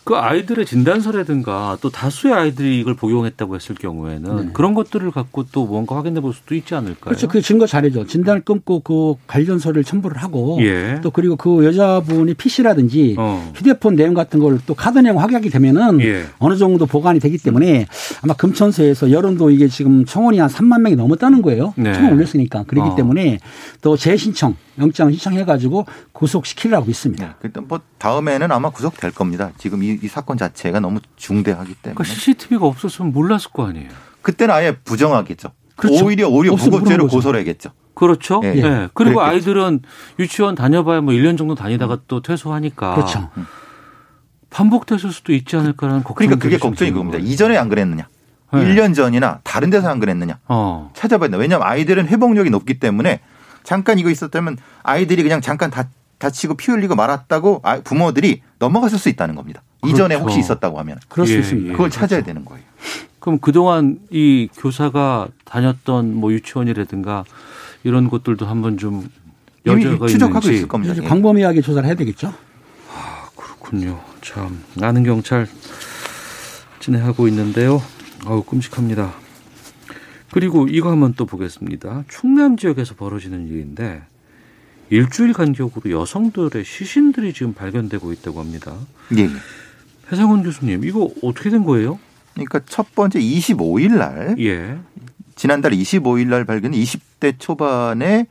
[0.09, 5.95] 그 아이들의 진단서라든가 또 다수의 아이들이 이걸 복용했다고 했을 경우에는 그런 것들을 갖고 또 뭔가
[5.97, 6.95] 확인해 볼 수도 있지 않을까요?
[7.01, 7.27] 그렇죠.
[7.27, 8.07] 그 증거 자료죠.
[8.07, 10.99] 진단을 끊고 그 관련 서를 첨부를 하고 예.
[11.03, 13.51] 또 그리고 그 여자분이 PC라든지 어.
[13.55, 16.25] 휴대폰 내용 같은 걸 또 카드 내용 확인하게 되면은 예.
[16.39, 17.87] 어느 정도 보관이 되기 때문에
[18.21, 21.73] 아마 금천서에서 여론도 이게 지금 청원이 한 3만 명이 넘었다는 거예요.
[21.77, 21.93] 네.
[21.93, 22.95] 청원 올렸으니까 그렇기 어.
[22.95, 23.39] 때문에
[23.81, 27.25] 또 재신청 영장 신청해가지고 구속시키려고 믿습니다.
[27.25, 27.33] 네.
[27.43, 29.51] 일단 뭐 다음에는 아마 구속될 겁니다.
[29.57, 31.95] 지금 이, 이 사건 자체가 너무 중대하기 때문에.
[31.95, 33.89] 그러니까 CCTV가 없었으면 몰랐을 거 아니에요.
[34.21, 35.51] 그때는 아예 부정하겠죠.
[35.75, 36.05] 그렇죠.
[36.05, 37.07] 오히려 오히려 거죠.
[37.07, 37.71] 고소를 하겠죠.
[37.93, 38.41] 그렇죠.
[38.43, 38.55] 예.
[38.55, 38.89] 예.
[38.93, 39.21] 그리고 그랬겠죠.
[39.21, 39.81] 아이들은
[40.19, 42.95] 유치원 다녀봐야 뭐 1년 정도 다니다가 또 퇴소하니까.
[42.95, 43.29] 그렇죠.
[44.49, 47.17] 반복됐을 수도 있지 않을까라는 걱정이 그러니까 그게 좀 걱정이 그겁니다.
[47.19, 47.31] 거예요.
[47.31, 48.07] 이전에 안 그랬느냐.
[48.53, 48.59] 네.
[48.59, 50.39] 1년 전이나 다른 데서 안 그랬느냐.
[50.47, 50.91] 어.
[50.95, 51.37] 찾아봐야 된다.
[51.37, 53.19] 왜냐하면 아이들은 회복력이 높기 때문에
[53.63, 55.87] 잠깐 이거 있었다면 아이들이 그냥 잠깐 다,
[56.19, 59.61] 다치고 피 흘리고 말았다고 아- 부모들이 넘어갔을 수 있다는 겁니다.
[59.85, 60.23] 이전에 그렇죠.
[60.25, 60.97] 혹시 있었다고 하면.
[61.07, 61.69] 그럴 수 예, 있습니다.
[61.69, 61.71] 예.
[61.71, 62.63] 그걸 찾아야 되는 거예요.
[63.19, 67.23] 그럼 그동안 이 교사가 다녔던 뭐 유치원이라든가
[67.83, 69.09] 이런 것들도 한번 좀
[69.65, 70.93] 여자가 추적하고 있는지 있을 겁니다.
[70.97, 71.01] 예.
[71.01, 72.33] 광범위하게 조사를 해야 되겠죠.
[73.35, 73.99] 그렇군요.
[74.21, 75.47] 참 아는 경찰
[76.79, 77.81] 진행하고 있는데요.
[78.25, 79.13] 아우 끔찍합니다.
[80.31, 82.03] 그리고 이거 한번 또 보겠습니다.
[82.09, 84.03] 충남 지역에서 벌어지는 일인데
[84.89, 88.73] 일주일 간격으로 여성들의 시신들이 지금 발견되고 있다고 합니다.
[89.17, 89.29] 예, 예.
[90.11, 91.99] 해상훈 교수님, 이거 어떻게 된 거예요?
[92.33, 94.77] 그러니까 첫 번째 25일 날 예.
[95.35, 98.27] 지난달 25일 날 발견 20대 초반의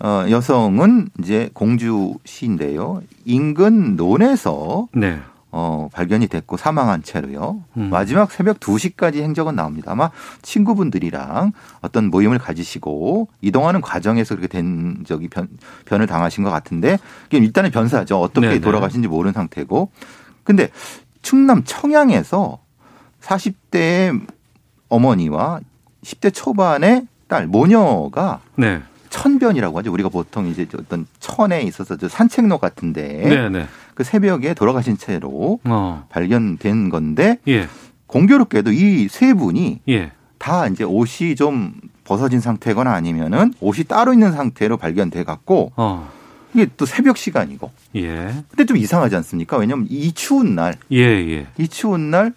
[0.00, 3.02] 어, 여성은 이제 공주시인데요.
[3.24, 5.18] 인근 논에서 네.
[5.50, 7.64] 어, 발견이 됐고 사망한 채로요.
[7.78, 7.90] 음.
[7.90, 9.92] 마지막 새벽 2시까지 행적은 나옵니다.
[9.92, 10.10] 아마
[10.42, 15.48] 친구분들이랑 어떤 모임을 가지시고 이동하는 과정에서 그렇게 된 적이 변,
[15.86, 16.98] 변을 당하신 것 같은데
[17.30, 18.20] 일단은 변사죠.
[18.20, 18.60] 어떻게 네네.
[18.60, 19.90] 돌아가신지 모르는 상태고.
[20.44, 20.68] 근데
[21.22, 22.58] 충남 청양에서
[23.22, 24.26] 40대의
[24.88, 25.60] 어머니와
[26.02, 28.82] 10대 초반의 딸 모녀가 네.
[29.10, 29.92] 천변이라고 하죠.
[29.92, 33.66] 우리가 보통 이제 어떤 천에 있어서 저 산책로 같은데 네, 네.
[33.98, 36.06] 그 새벽에 돌아가신 채로 어.
[36.08, 37.66] 발견된 건데 예.
[38.06, 40.12] 공교롭게도 이 세 분이 예.
[40.38, 46.08] 다 이제 옷이 좀 벗어진 상태거나 아니면은 옷이 따로 있는 상태로 발견돼 갖고 어.
[46.54, 48.44] 이게 또 새벽 시간이고 예.
[48.48, 49.56] 근데 좀 이상하지 않습니까?
[49.56, 51.48] 왜냐면 이 추운 날, 예, 예.
[51.58, 52.32] 이 추운 날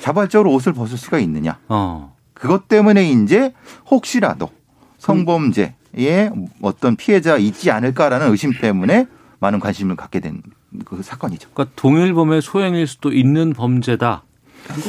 [0.00, 1.58] 자발적으로 옷을 벗을 수가 있느냐?
[1.68, 2.16] 어.
[2.32, 3.52] 그것 때문에 이제
[3.90, 4.48] 혹시라도
[4.96, 6.30] 성범죄에
[6.62, 9.06] 어떤 피해자 있지 않을까라는 의심 때문에
[9.40, 10.40] 많은 관심을 갖게 된
[10.84, 11.48] 그 사건이죠.
[11.52, 14.22] 그러니까 동일범의 소행일 수도 있는 범죄다.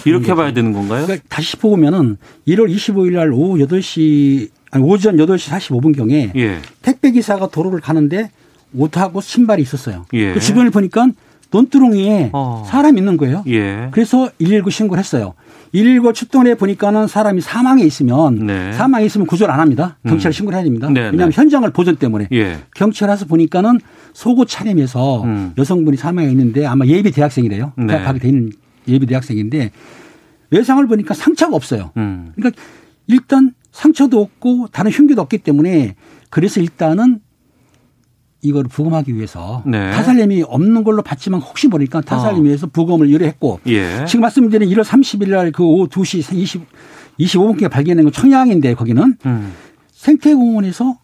[0.06, 1.06] 이렇게 봐야 되는 건가요?
[1.06, 2.18] 그러니까 다시 보면은
[2.48, 6.60] 1월 25일 날 오후 8시 아니 오전 8시 45분경에 예.
[6.82, 8.32] 택배 기사가 도로를 가는데
[8.74, 10.06] 옷하고 신발이 있었어요.
[10.14, 10.34] 예.
[10.34, 11.08] 그 주변을 보니까
[11.52, 12.66] 논두렁이에 어.
[12.68, 13.44] 사람이 있는 거예요.
[13.48, 13.90] 예.
[13.92, 15.34] 그래서 119 신고를 했어요.
[15.76, 18.72] 119 출동해 보니까는 사람이 사망해 있으면 네.
[18.72, 19.98] 사망해 있으면 구조를 안 합니다.
[20.08, 20.32] 경찰에 음.
[20.32, 20.88] 신고를 해야 됩니다.
[20.90, 21.36] 네, 왜냐하면 네.
[21.36, 22.30] 현장을 보전 때문에.
[22.32, 22.60] 예.
[22.76, 23.82] 경찰 와서 보니까는
[24.14, 25.54] 속옷 차림에서 음.
[25.58, 27.74] 여성분이 사망해 있는데 아마 예비 대학생이래요.
[27.76, 27.88] 네.
[27.88, 28.52] 대학하게 돼 있는
[28.88, 29.72] 예비 대학생인데
[30.52, 31.92] 외상을 보니까 상처가 없어요.
[31.98, 32.32] 음.
[32.36, 32.62] 그러니까
[33.08, 35.96] 일단 상처도 없고 다른 흉기도 없기 때문에
[36.30, 37.20] 그래서 일단은
[38.46, 39.92] 이걸 부검하기 위해서 네.
[39.92, 42.46] 타살님이 없는 걸로 봤지만 혹시 모르니까 타살님 어.
[42.46, 44.06] 위해서 부검을 의뢰했고 예.
[44.06, 46.62] 지금 말씀드린 1월 30일 날 그 오후 2시 20,
[47.20, 49.54] 25분께 발견된 건 청양인데 거기는 음.
[49.92, 50.98] 생태공원에서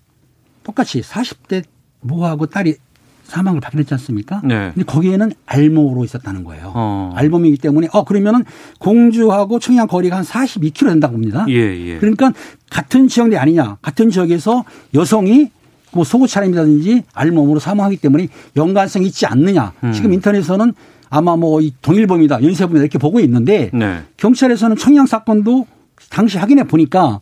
[0.64, 1.64] 똑같이 40대
[2.02, 2.76] 모하고 딸이
[3.24, 4.42] 사망을 발견했지 않습니까?
[4.44, 4.72] 네.
[4.74, 6.72] 근데 거기에는 알몸으로 있었다는 거예요.
[6.76, 7.14] 어.
[7.16, 8.44] 알몸이기 때문에 어 그러면은
[8.80, 11.46] 공주하고 청양 거리가 한 42km 된다고 봅니다.
[11.48, 11.98] 예, 예.
[11.98, 12.34] 그러니까
[12.70, 13.78] 같은 지역 내 아니냐.
[13.82, 15.50] 같은 지역에서 여성이
[15.94, 19.74] 뭐 속옷 차림이라든지 알몸으로 사망하기 때문에 연관성이 있지 않느냐.
[19.84, 19.92] 음.
[19.92, 20.74] 지금 인터넷에서는
[21.10, 24.04] 아마 뭐 이 동일범이다, 연쇄범이다 이렇게 보고 있는데 네.
[24.18, 25.68] 경찰에서는 청양 사건도
[26.10, 27.20] 당시 확인해 보니까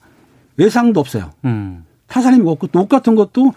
[0.58, 1.32] 외상도 없어요.
[1.45, 1.86] 음.
[2.08, 3.53] 타살림이 없고 또 옷 같은 것도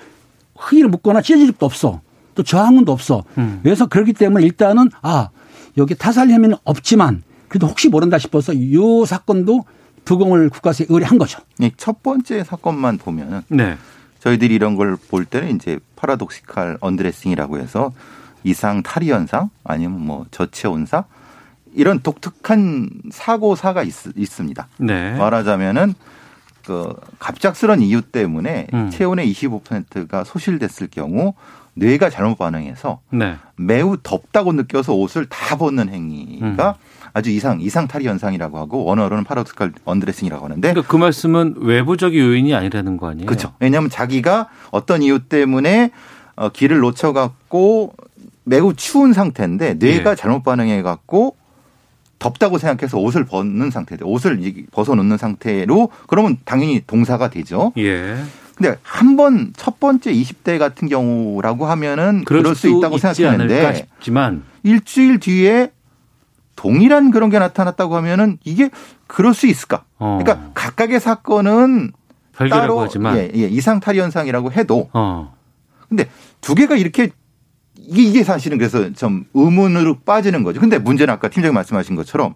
[0.57, 2.01] 흙이를 묻거나 찢어질 적도 없어.
[2.35, 3.25] 또 저항문도 없어.
[3.38, 3.61] 음.
[3.62, 5.29] 그래서 그렇기 때문에 일단은 아
[5.77, 8.75] 여기 타살 혐의는 없지만 그래도 혹시 모른다 싶어서 이
[9.07, 9.64] 사건도
[10.05, 11.40] 부검을 국가서에 의뢰한 거죠.
[11.61, 13.77] 이첫 번째 사건만 보면은 네.
[14.23, 17.93] 저희들이 이런 걸 볼 때는 이제 파라독시칼 언드레싱이라고 해서
[18.45, 21.05] 이상 탈의 현상 아니면 뭐 저체 온사
[21.75, 24.69] 이런 독특한 사고사가 있, 있습니다.
[24.79, 25.17] 네.
[25.17, 25.95] 말하자면은
[26.65, 28.91] 그 갑작스런 이유 때문에 음.
[28.91, 31.35] 체온의 25%가 소실됐을 경우
[31.75, 33.37] 뇌가 잘못 반응해서 네.
[33.57, 36.91] 매우 덥다고 느껴서 옷을 다 벗는 행위가 음.
[37.14, 42.55] 아주 이상 이상 탈의 현상이라고 하고 원어로는 파라독시칼 언드레싱이라고 하는데 그러니까 그 말씀은 외부적인 요인이
[42.55, 43.27] 아니라는 거 아니에요?
[43.27, 43.53] 그렇죠.
[43.61, 45.90] 왜냐하면 자기가 어떤 이유 때문에
[46.37, 47.92] 어, 길을 놓쳐갖고
[48.44, 50.14] 매우 추운 상태인데 뇌가 예.
[50.14, 51.37] 잘못 반응해갖고
[52.18, 54.07] 덥다고 생각해서 옷을 벗는 상태죠.
[54.07, 57.72] 옷을 이- 벗어놓는 상태로 그러면 당연히 동사가 되죠.
[57.77, 58.16] 예.
[58.57, 63.87] 근데 한 번 첫 번째 20대 같은 경우라고 하면은 그럴, 수 있다고 생각하는데
[64.62, 65.72] 일주일 뒤에
[66.62, 68.70] 동일한 그런 게 나타났다고 하면은 이게
[69.09, 69.83] 그럴 수 있을까?
[69.98, 70.20] 어.
[70.22, 71.90] 그러니까 각각의 사건은
[72.37, 75.35] 별개라고 따로 하지만 예, 예, 이상 탈이 현상이라고 해도 어.
[75.88, 76.09] 근데
[76.40, 77.11] 두 개가 이렇게
[77.77, 80.61] 이게, 이게 사실은 그래서 좀 의문으로 빠지는 거죠.
[80.61, 82.35] 근데 문제는 아까 팀장님 말씀하신 것처럼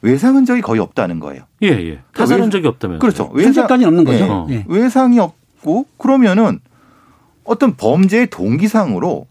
[0.00, 1.42] 외상 흔적이 거의 없다는 거예요.
[1.62, 2.00] 예, 예.
[2.14, 3.30] 타살한 외- 적이 없다면 그렇죠.
[3.34, 4.46] 현재까지는 없는 거죠.
[4.48, 4.54] 예.
[4.54, 4.64] 예.
[4.68, 6.60] 외상이 없고 그러면은
[7.44, 9.26] 어떤 범죄의 동기상으로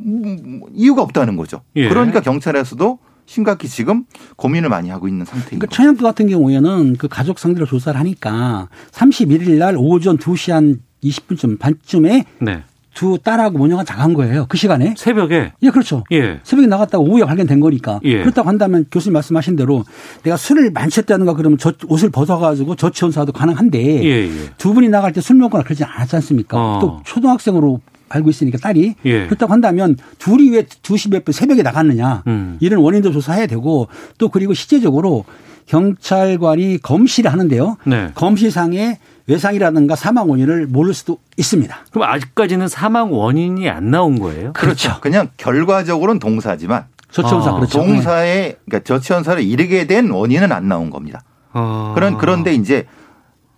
[0.00, 1.60] 음, 이유가 없다는 거죠.
[1.76, 1.88] 예.
[1.88, 2.98] 그러니까 경찰에서도
[3.32, 4.04] 심각히 지금
[4.36, 5.66] 고민을 많이 하고 있는 상태인 그러니까.
[5.76, 12.24] 청양도 같은 경우에는 그 가족 상대로 조사를 하니까 31일 날 오전 2시 한 20분쯤 반쯤에
[12.40, 12.62] 네.
[12.94, 14.46] 두 딸하고 모녀가 자간 거예요.
[14.48, 14.94] 그 시간에.
[14.96, 16.02] 새벽에 예, 그렇죠.
[16.10, 16.40] 예.
[16.42, 18.00] 새벽에 나갔다가 오후에 발견된 거니까.
[18.04, 18.22] 예.
[18.22, 19.84] 그렇다고 한다면 교수님 말씀하신 대로
[20.22, 24.30] 내가 술을 만취했다는가 그러면 저 옷을 벗어가지고 저치원사도 가능한데 예, 예.
[24.56, 26.56] 두 분이 나갈 때 술 먹거나 그러지 않았지 않습니까?
[26.58, 26.78] 어.
[26.80, 29.26] 또 초등학생으로 알고 있으니까 딸이 예.
[29.26, 32.56] 그렇다고 한다면 둘이 왜 2시 몇 분 새벽에 나갔느냐 음.
[32.60, 35.24] 이런 원인도 조사해야 되고 또 그리고 실제적으로
[35.66, 37.76] 경찰관이 검시를 하는데요.
[37.84, 38.10] 네.
[38.14, 41.76] 검시상에 외상이라든가 사망 원인을 모를 수도 있습니다.
[41.92, 44.52] 그럼 아직까지는 사망 원인이 안 나온 거예요?
[44.54, 44.98] 그렇죠.
[45.00, 47.78] 그냥 결과적으로는 동사지만 저치원사 아, 그렇죠.
[47.78, 51.22] 동사에 그러니까 저치원사를 이르게 된 원인은 안 나온 겁니다.
[51.52, 51.92] 어.
[51.94, 52.86] 그런 그런데 이제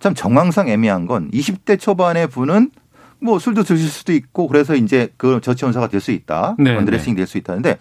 [0.01, 2.71] 참 정황상 애매한 건 20대 초반의 분은
[3.21, 6.55] 뭐 술도 드실 수도 있고 그래서 이제 그 저치원사가 될 수 있다.
[6.57, 7.77] 네, 언드레싱 될수 있다는데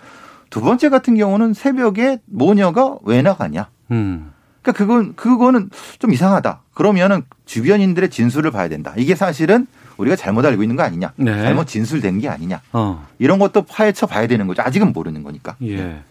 [0.50, 3.68] 두 번째 같은 경우는 새벽에 모녀가 왜 나가냐?
[3.92, 4.32] 음.
[4.62, 6.60] 그러니까 그건 그거는 좀 이상하다.
[6.74, 8.92] 그러면은 주변인들의 진술을 봐야 된다.
[8.96, 11.12] 이게 사실은 우리가 잘못 알고 있는 거 아니냐?
[11.16, 11.42] 네.
[11.42, 12.60] 잘못 진술된 게 아니냐?
[12.72, 13.06] 어.
[13.18, 14.62] 이런 것도 파헤쳐 봐야 되는 거죠.
[14.62, 15.56] 아직은 모르는 거니까.
[15.62, 16.02] 예.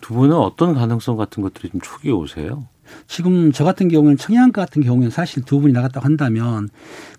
[0.00, 2.66] 두 분은 어떤 가능성 같은 것들이 좀 촉이 오세요?
[3.06, 6.68] 지금 저 같은 경우는 청양과 같은 경우에는 사실 두 분이 나갔다고 한다면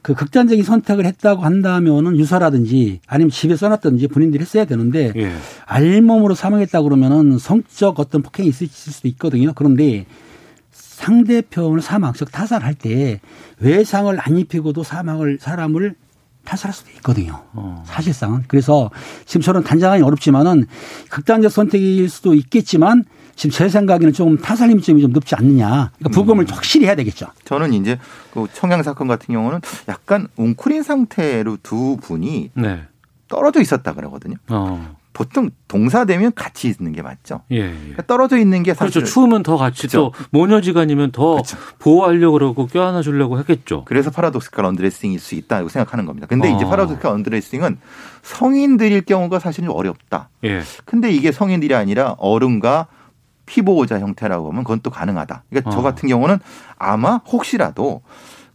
[0.02, 5.32] 그 극단적인 선택을 했다고 한다면은 유서라든지 아니면 집에 써놨든지 본인들이 했어야 되는데 예.
[5.66, 9.54] 알몸으로 사망했다 그러면은 성적 어떤 폭행이 있을 수도 있거든요.
[9.54, 10.06] 그런데
[10.72, 13.20] 상대편을 사망, 즉 타살할 때
[13.60, 15.96] 외상을 안 입히고도 사망을 사람을
[16.46, 17.44] 타살할 수도 있거든요.
[17.54, 17.84] 어.
[17.86, 18.44] 사실상은.
[18.48, 18.90] 그래서
[19.26, 20.66] 지금 저는 단정하기 어렵지만은
[21.10, 25.92] 극단적 선택일 수도 있겠지만 지금 제 생각에는 조금 타살 힘점이 좀 높지 않느냐.
[25.98, 27.28] 그러니까 부검을 확실히 해야 되겠죠.
[27.46, 27.98] 저는 이제
[28.34, 32.84] 그 청양 사건 같은 경우는 약간 웅크린 상태로 두 분이 네.
[33.28, 34.36] 떨어져 있었다 그러거든요.
[34.50, 34.96] 어.
[35.14, 37.42] 보통 동사되면 같이 있는 게 맞죠.
[37.52, 37.58] 예.
[37.58, 37.70] 예.
[37.72, 39.14] 그러니까 떨어져 있는 게 사실 그렇죠.
[39.14, 41.58] 추우면 더 같이 또 모녀지간이면 더 그렇죠.
[41.80, 43.84] 보호하려고 그러고 껴안아 주려고 했겠죠.
[43.86, 46.28] 그래서 파라독스칼 언드레싱일 수 있다고 생각하는 겁니다.
[46.28, 46.70] 근데 이제 어.
[46.70, 47.78] 파라독스칼 언드레싱은
[48.24, 50.30] 성인들일 경우가 사실은 어렵다.
[50.46, 50.62] 예.
[50.86, 52.88] 근데 이게 성인들이 아니라 어른과
[53.46, 55.44] 피보호자 형태라고 하면 그건 또 가능하다.
[55.50, 55.82] 그러니까 저 어.
[55.82, 56.40] 같은 경우는
[56.78, 58.02] 아마 혹시라도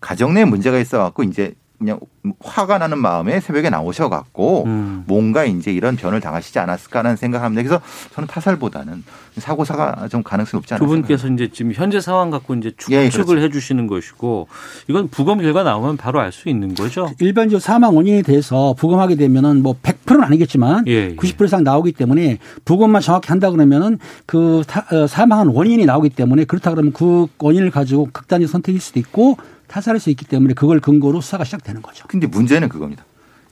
[0.01, 2.01] 가정 내에 문제가 있어 갖고 이제 그냥
[2.41, 5.05] 화가 나는 마음에 새벽에 나오셔 갖고 음.
[5.07, 7.63] 뭔가 이제 이런 변을 당하시지 않았을까 하는 생각합니다.
[7.63, 7.81] 그래서
[8.15, 9.05] 저는 타살보다는
[9.37, 10.85] 사고사가 좀 가능성이 높지 않을까.
[10.85, 13.45] 두 분께서 이제 지금 현재 상황 갖고 이제 예, 추측을 그렇죠.
[13.47, 14.49] 해주시는 것이고
[14.89, 17.11] 이건 부검 결과 나오면 바로 알 수 있는 거죠.
[17.21, 21.17] 일반적으로 사망 원인에 대해서 부검하게 되면은 뭐 100%는 아니겠지만 예, 예.
[21.17, 26.45] 90% 이상 나오기 때문에 부검만 정확히 한다 그러면은 그 타- 어, 사망한 원인이 나오기 때문에
[26.45, 29.37] 그렇다 그러면 그 원인을 가지고 극단적 선택일 수도 있고
[29.69, 32.07] 타살할 수 있기 때문에 그걸 근거로 수사가 시작되는 거죠.
[32.09, 33.05] 근데 문제는 그겁니다.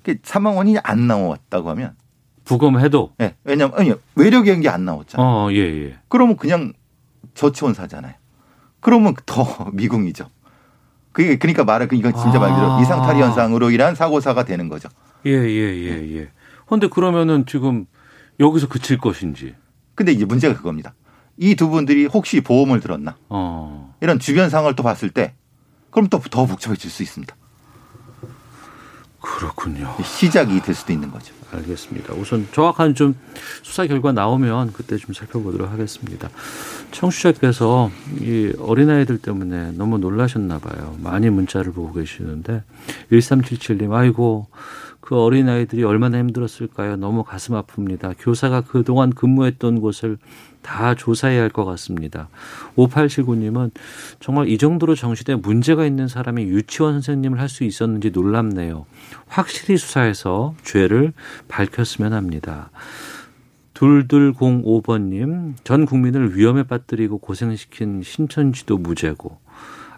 [0.02, 1.94] 그 사망 원인이 안 나왔다고 하면
[2.44, 5.26] 부검해도 예, 왜냐면 아니 외력의 게안 나왔잖아요.
[5.28, 5.98] 어, 예, 예.
[6.08, 6.72] 그러면 그냥
[7.34, 8.14] 저치원사잖아요.
[8.80, 10.30] 그러면 더 미궁이죠.
[11.12, 12.80] 그게 그러니까 말을 이건 진짜 말 그대로 아.
[12.80, 14.88] 이상탈이 현상으로 인한 사고사가 되는 거죠.
[15.24, 16.28] 예, 예, 예, 예.
[16.66, 17.86] 근데 그러면은 지금
[18.38, 19.54] 여기서 그칠 것인지.
[19.94, 20.94] 근데 이제 문제가 그겁니다.
[21.38, 23.16] 이 두 분들이 혹시 보험을 들었나?
[23.28, 23.94] 어.
[24.00, 25.34] 이런 주변 상황을 또 봤을 때
[25.90, 27.34] 그럼 또 더 복잡해질 수 있습니다.
[29.20, 29.94] 그렇군요.
[30.04, 31.34] 시작이 될 수도 있는 거죠.
[31.52, 32.14] 알겠습니다.
[32.14, 33.14] 우선 정확한 좀
[33.62, 36.28] 수사 결과 나오면 그때 좀 살펴보도록 하겠습니다.
[36.92, 40.96] 청취자께서 이 어린아이들 때문에 너무 놀라셨나 봐요.
[41.02, 42.62] 많이 문자를 보고 계시는데
[43.10, 44.48] 1377님 아이고
[45.00, 46.96] 그 어린아이들이 얼마나 힘들었을까요?
[46.96, 48.14] 너무 가슴 아픕니다.
[48.18, 50.18] 교사가 그동안 근무했던 곳을
[50.66, 52.28] 다 조사해야 할 것 같습니다.
[52.76, 53.70] 5879님은
[54.18, 58.84] 정말 이 정도로 정신에 문제가 있는 사람이 유치원 선생님을 할 수 있었는지 놀랍네요.
[59.28, 61.12] 확실히 수사해서 죄를
[61.46, 62.70] 밝혔으면 합니다.
[63.74, 69.38] 둘둘공오번님 전 국민을 위험에 빠뜨리고 고생시킨 신천지도 무죄고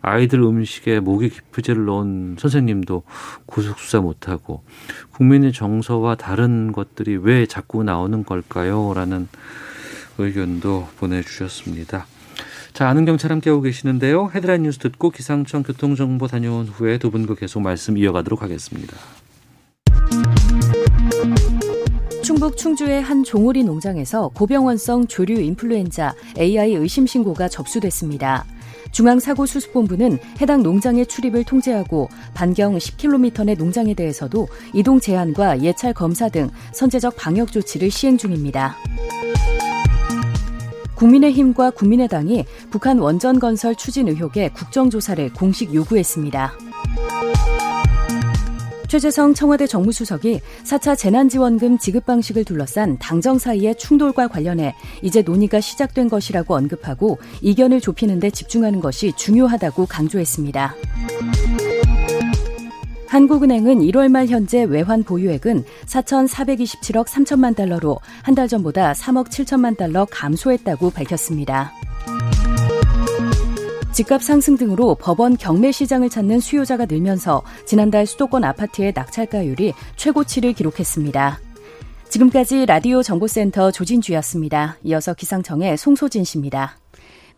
[0.03, 3.05] 아이들 음식에 모기 기프제를 넣은 선생님도
[3.47, 4.63] 구속 수사 못하고
[5.13, 8.93] 국민의 정서와 다른 것들이 왜 자꾸 나오는 걸까요?
[8.95, 9.29] 라는
[10.19, 12.07] 의견도 보내주셨습니다.
[12.73, 14.31] 자, 아는 경찰 함께하고 계시는데요.
[14.35, 18.97] 헤드라인 뉴스 듣고 기상청 교통정보 다녀온 후에 두 분과 계속 말씀 이어가도록 하겠습니다.
[22.23, 28.45] 충북 충주의 한 종오리 농장에서 고병원성 조류 인플루엔자 AI 의심 신고가 접수됐습니다.
[28.93, 36.51] 중앙사고수습본부는 해당 농장의 출입을 통제하고 반경 10km 내 농장에 대해서도 이동 제한과 예찰 검사 등
[36.73, 38.77] 선제적 방역 조치를 시행 중입니다.
[40.99, 46.53] 국민의힘과 국민의당이 북한 원전 건설 추진 의혹의 국정조사를 공식 요구했습니다.
[48.89, 56.09] 최재성 청와대 정무수석이 4차 재난지원금 지급 방식을 둘러싼 당정 사이의 충돌과 관련해 이제 논의가 시작된
[56.09, 60.75] 것이라고 언급하고 이견을 좁히는 데 집중하는 것이 중요하다고 강조했습니다.
[63.09, 70.07] 한국은행은 1월 말 현재 외환 보유액은 4,427억 3천만 달러로 한 달 전보다 3억 7천만 달러
[70.11, 71.73] 감소했다고 밝혔습니다.
[73.93, 81.41] 집값 상승 등으로 법원 경매 시장을 찾는 수요자가 늘면서 지난달 수도권 아파트의 낙찰가율이 최고치를 기록했습니다.
[82.09, 84.77] 지금까지 라디오 정보센터 조진주였습니다.
[84.85, 86.79] 이어서 기상청의 송소진 씨입니다.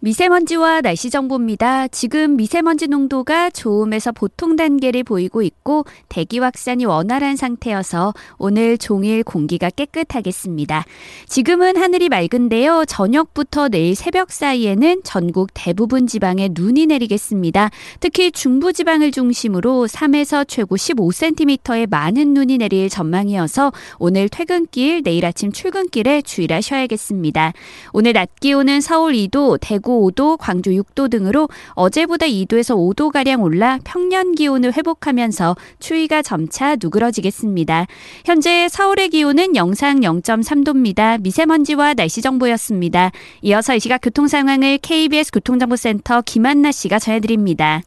[0.02, 1.86] 미세먼지와 날씨 정보입니다.
[1.88, 9.68] 지금 미세먼지 농도가 좋음에서 보통 단계를 보이고 있고 대기 확산이 원활한 상태여서 오늘 종일 공기가
[9.68, 10.86] 깨끗하겠습니다.
[11.26, 12.86] 지금은 하늘이 맑은데요.
[12.86, 17.68] 저녁부터 내일 새벽 사이에는 전국 대부분 지방에 눈이 내리겠습니다.
[18.00, 25.52] 특히 중부 지방을 중심으로 3에서 최고 15cm의 많은 눈이 내릴 전망이어서 오늘 퇴근길, 내일 아침
[25.52, 27.52] 출근길에 주의하셔야겠습니다.
[27.92, 33.78] 오늘 낮 기온은 서울 2도, 대구 5도, 광주 6도 등으로 어제보다 2도에서 5도 가량 올라
[33.84, 37.86] 평년 기온을 회복하면서 추위가 점차 누그러지겠습니다.
[38.24, 41.20] 현재 서울의 기온은 영상 0.3도입니다.
[41.20, 43.10] 미세먼지와 날씨 정보였습니다.
[43.42, 47.82] 이어서 이 시각 교통 상황을 KBS 교통정보센터 김한나 씨가 전해드립니다.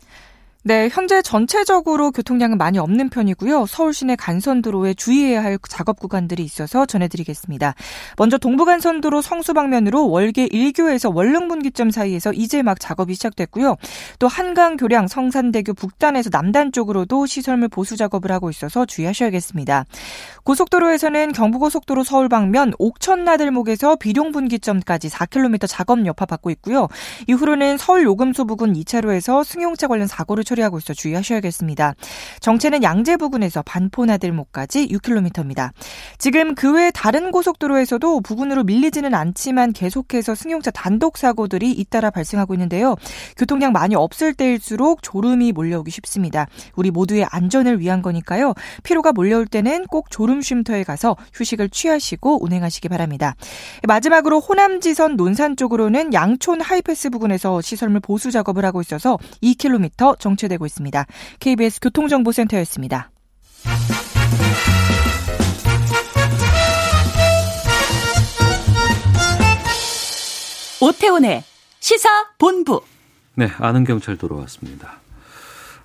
[0.66, 3.66] 네, 현재 전체적으로 교통량은 많이 없는 편이고요.
[3.66, 7.76] 서울 시내 간선도로에 주의해야 할 작업 구간들이 있어서 전해드리겠습니다.
[8.16, 13.76] 먼저 동부간선도로 성수 방면으로 월계 1교에서 월릉분기점 사이에서 이제 막 작업이 시작됐고요.
[14.20, 19.84] 또 한강 교량 성산대교 북단에서 남단 쪽으로도 시설물 보수 작업을 하고 있어서 주의하셔야겠습니다.
[20.46, 26.88] 고속도로에서는 경부고속도로 서울 방면 옥천나들목에서 비룡분기점까지 4km 작업 여파 받고 있고요.
[27.28, 31.96] 이후로는 서울 요금소 부근 2차로에서 승용차 관련 사고를 처리하고 있어 주의하셔야겠습니다.
[32.40, 35.72] 정체는 양재 부근에서 반포나들목까지 6km입니다.
[36.18, 42.96] 지금 그 외 다른 고속도로에서도 부근으로 밀리지는 않지만 계속해서 승용차 단독 사고들이 잇따라 발생하고 있는데요.
[43.38, 46.48] 교통량 많이 없을 때일수록 졸음이 몰려오기 쉽습니다.
[46.76, 48.56] 우리 모두의 안전을 위한 거니까요.
[48.82, 53.36] 피로가 몰려올 때는 꼭 졸음 쉼터에 가서 휴식을 취하시고 운행하시기 바랍니다.
[53.88, 60.66] 마지막으로 호남지선 논산 쪽으로는 양촌 하이패스 부근에서 시설물 보수 작업을 하고 있어서 2km 정체 되고
[60.66, 61.06] 있습니다.
[61.40, 63.12] KBS 교통정보센터였습니다.
[70.82, 71.44] 오태훈의
[71.80, 72.82] 시사본부.
[73.36, 75.00] 네, 아는 경찰 들어왔습니다.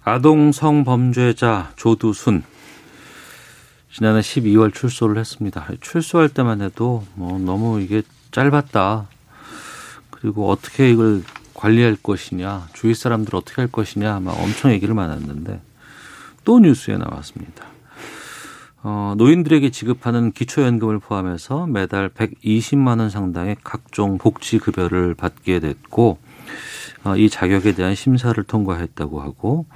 [0.05, 2.42] 아동 성범죄자 조두순
[3.92, 5.66] 지난해 12월 출소를 했습니다.
[5.81, 9.07] 출소할 때만 해도 뭐 너무 이게 짧았다.
[10.11, 11.23] 그리고 어떻게 이걸
[11.59, 15.61] 관리할 것이냐, 주위 사람들 어떻게 할 것이냐, 막 엄청 얘기를 많았는데
[16.44, 17.66] 또 뉴스에 나왔습니다.
[18.83, 26.18] 어, 노인들에게 지급하는 기초연금을 포함해서 매달 120만 원 상당의 각종 복지 급여를 받게 됐고
[27.05, 29.66] 어, 이 자격에 대한 심사를 통과했다고 하고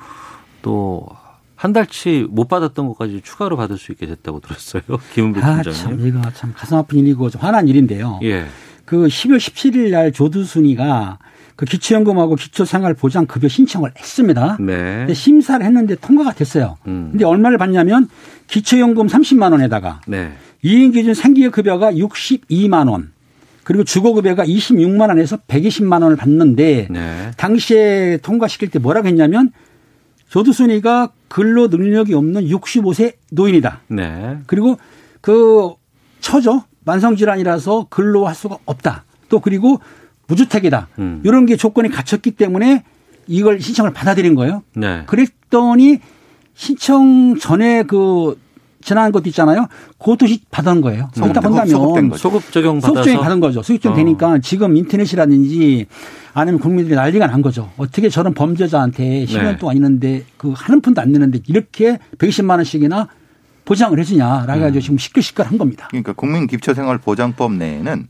[0.62, 1.23] 또
[1.62, 4.83] 한 달치 못 받았던 것까지 추가로 받을 수 있게 됐다고 들었어요.
[5.14, 5.73] 김은배 아, 팀장님.
[5.73, 8.18] 참, 이거 참 가슴 아픈 일이고 좀 화난 일인데요.
[8.25, 8.47] 예.
[8.85, 11.21] 그 12월 17일 날 조두순이가
[11.57, 14.57] 그 기초연금하고 기초생활보장급여 신청을 했습니다.
[14.61, 14.75] 네.
[14.99, 16.77] 근데 심사를 했는데 통과가 됐어요.
[16.87, 17.09] 음.
[17.12, 18.09] 근데 얼마를 받냐면
[18.47, 20.33] 기초연금 30만 원에다가 네.
[20.65, 23.12] 2인 기준 생계급여가 62만 원
[23.65, 27.31] 그리고 주거급여가 26만 원에서 120만 원을 받는데 네.
[27.37, 29.51] 당시에 통과시킬 때 뭐라고 했냐면
[30.29, 33.81] 조두순이가 근로 능력이 없는 65세 노인이다.
[33.88, 34.38] 네.
[34.47, 34.79] 그리고
[35.21, 35.75] 그
[36.21, 39.05] 처죠 만성질환이라서 근로할 수가 없다.
[39.29, 39.81] 또 그리고
[40.33, 40.88] 무주택이다.
[40.99, 41.21] 음.
[41.25, 42.83] 이런 게 조건이 갖췄기 때문에
[43.27, 44.62] 이걸 신청을 받아들인 거예요.
[44.75, 45.03] 네.
[45.07, 46.01] 그랬더니
[46.55, 48.40] 신청 전에 그
[48.83, 49.68] 지난 것도 있잖아요.
[49.99, 51.09] 그것도 받은 거예요.
[51.14, 52.21] 소급, 그렇다 본다면 소급된 거죠.
[52.21, 53.62] 소급 적용 소급 적용 받은 거죠.
[53.62, 53.95] 소급적 어.
[53.95, 55.87] 되니까 지금 인터넷이라든지
[56.35, 57.71] 아니면 국민들이 난리가 난 거죠.
[57.77, 59.57] 어떻게 저런 범죄자한테 10년 네.
[59.59, 63.07] 동안 있는데 그 한 푼도 안 내는데 이렇게 120만 원씩이나
[63.64, 64.81] 보장을 해주냐라고 해가지고 음.
[64.81, 65.87] 지금 시끌시끌한 겁니다.
[65.90, 68.09] 그러니까 국민 기초생활 보장법 내에는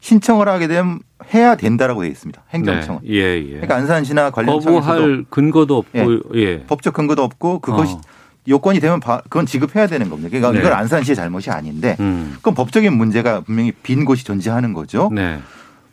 [0.00, 1.00] 신청을 하게 되면
[1.34, 2.42] 해야 된다라고 되어 있습니다.
[2.50, 3.00] 행정청은.
[3.02, 3.10] 네.
[3.10, 3.50] 예, 예.
[3.50, 5.98] 그러니까 안산시나 관련 거부할 근거도 없고
[6.36, 6.40] 예.
[6.40, 6.62] 예.
[6.66, 8.00] 법적 근거도 없고 그것이 어.
[8.46, 10.30] 요건이 되면 바- 그건 지급해야 되는 겁니다.
[10.30, 10.60] 그러니까 네.
[10.60, 12.32] 이건 안산시의 잘못이 아닌데 음.
[12.36, 15.10] 그건 법적인 문제가 분명히 빈 곳이 존재하는 거죠.
[15.12, 15.40] 네.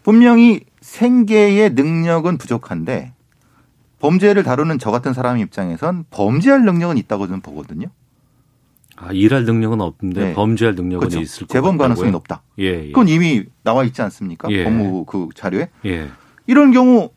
[0.04, 3.14] 분명히 생계의 능력은 부족한데
[4.00, 7.88] 범죄를 다루는 저 같은 사람 입장에선 범죄할 능력은 있다고 저는 보거든요.
[8.98, 10.34] 아, 일할 능력은 없는데 네.
[10.34, 11.20] 범죄할 능력은 그렇죠.
[11.20, 11.78] 있을 것 재범?
[11.78, 12.44] 가능성이 높다.
[12.60, 12.88] 예, 예.
[12.88, 14.50] 그건 이미 나와 있지 않습니까?
[14.52, 14.64] 예.
[14.64, 15.70] 법무부 그 자료에.
[15.86, 16.10] 예.
[16.48, 17.10] 이런 경우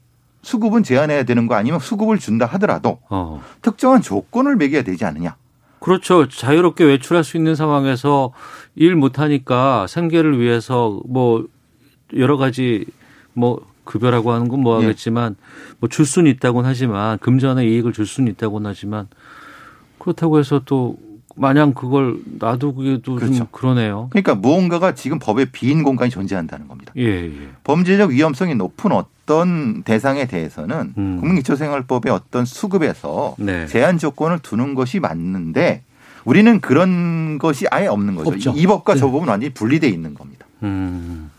[0.43, 3.43] 수급은 제한해야 되는 거 아니면 수급을 준다 하더라도 어.
[3.62, 5.37] 특정한 조건을 매겨야 되지 않느냐.
[5.81, 6.29] 그렇죠.
[6.29, 8.33] 자유롭게 외출할 수 있는 상황에서
[8.74, 11.47] 일 못하니까 생계를 위해서 뭐
[12.16, 12.85] 여러 가지
[13.35, 14.87] 뭐 급여라고 하는 건뭐 예.
[14.87, 15.37] 하겠지만
[15.79, 19.07] 뭐줄 수는 있다고는 하지만 금전의 이익을 줄 수는 있다고는 하지만
[19.99, 20.97] 그렇다고 해서 또
[21.39, 23.34] 마냥 그걸 놔두기도 그렇죠.
[23.34, 24.09] 좀 그러네요.
[24.11, 26.93] 그러니까 무언가가 지금 법에 빈 공간이 존재한다는 겁니다.
[26.97, 27.32] 예, 예.
[27.64, 31.16] 범죄적 위험성이 높은 어떤 대상에 대해서는 음.
[31.20, 33.66] 국민기초생활법의 어떤 수급에서 네.
[33.66, 35.82] 제한 조건을 두는 것이 맞는데
[36.24, 38.30] 우리는 그런 것이 아예 없는 거죠.
[38.30, 38.55] 없죠.
[38.57, 39.01] 이 법과 네.
[39.01, 40.47] 저 법은 완전히 분리돼 있는 겁니다.
[40.62, 41.30] 음.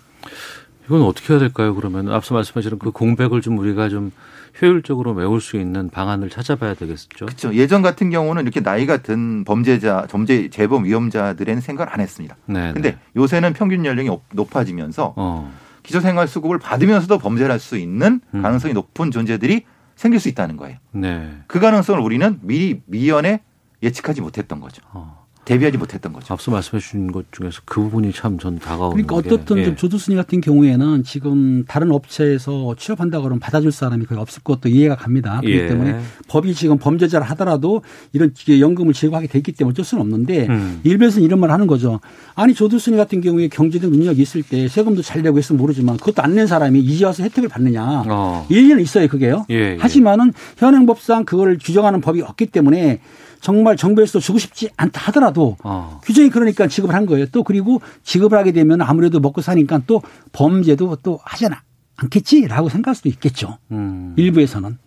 [0.89, 1.75] 이건 어떻게 해야 될까요?
[1.75, 4.11] 그러면 앞서 말씀하신 그 공백을 좀 우리가 좀
[4.59, 7.27] 효율적으로 메울 수 있는 방안을 찾아봐야 되겠죠.
[7.27, 7.53] 그렇죠.
[7.53, 12.35] 예전 같은 경우는 이렇게 나이가 든 범죄자, 범죄 재범 위험자들에는 생각을 안 했습니다.
[12.47, 12.73] 네.
[12.73, 15.53] 근데 요새는 평균 연령이 높- 높아지면서 어.
[15.83, 18.41] 기초생활 수급을 받으면서도 범죄를 할 수 있는 음.
[18.41, 19.65] 가능성이 높은 존재들이
[19.95, 20.77] 생길 수 있다는 거예요.
[20.91, 21.29] 네.
[21.45, 23.41] 그 가능성을 우리는 미리 미연에
[23.83, 24.81] 예측하지 못했던 거죠.
[24.91, 25.18] 어.
[25.49, 26.33] 대비하지 못했던 거죠.
[26.33, 29.65] 앞서 말씀해 주신 것 중에서 그 부분이 참 전 다가오는 그러니까 게, 어떻든 예.
[29.65, 34.95] 좀 조두순이 같은 경우에는 지금 다른 업체에서 취업한다 그러면 받아줄 사람이 거의 없을 것도 이해가
[34.95, 35.39] 갑니다.
[35.41, 35.67] 그렇기 예.
[35.67, 37.81] 때문에 법이 지금 범죄자를 하더라도
[38.13, 40.79] 이런 연금을 지급하게 돼 있기 때문에 어쩔 수는 없는데 음.
[40.83, 41.99] 일베에서는 이런 말을 하는 거죠.
[42.35, 46.29] 아니 조두순이 같은 경우에 경제적 능력이 있을 때 세금도 잘 내고 했으면 모르지만 그것도 안
[46.35, 48.03] 낸 사람이 이제 와서 혜택을 받느냐.
[48.07, 48.45] 어.
[48.49, 49.45] 일리는 있어요 그게요.
[49.49, 49.77] 예, 예.
[49.79, 53.01] 하지만은 현행법상 그걸 규정하는 법이 없기 때문에
[53.41, 55.99] 정말 정부에서 주고 싶지 않다 하더라도 어.
[56.03, 57.25] 규정이 그러니까 지급을 한 거예요.
[57.27, 60.01] 또 그리고 지급을 하게 되면 아무래도 먹고 사니까 또
[60.33, 61.53] 범죄도 또 하지 않-
[61.97, 63.57] 않겠지라고 생각할 수도 있겠죠.
[63.71, 64.13] 음.
[64.17, 64.77] 일부에서는.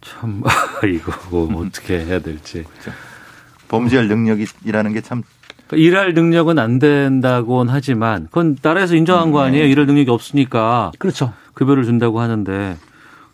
[0.00, 0.42] 참
[0.92, 2.64] 이거 뭐 어떻게 해야 될지.
[3.68, 5.22] 범죄할 능력이라는 게참
[5.66, 9.64] 그러니까 일할 능력은 안 된다고는 하지만 그건 나라에서 인정한 거 아니에요.
[9.66, 11.32] 일할 능력이 없으니까 그렇죠.
[11.54, 12.76] 급여를 준다고 하는데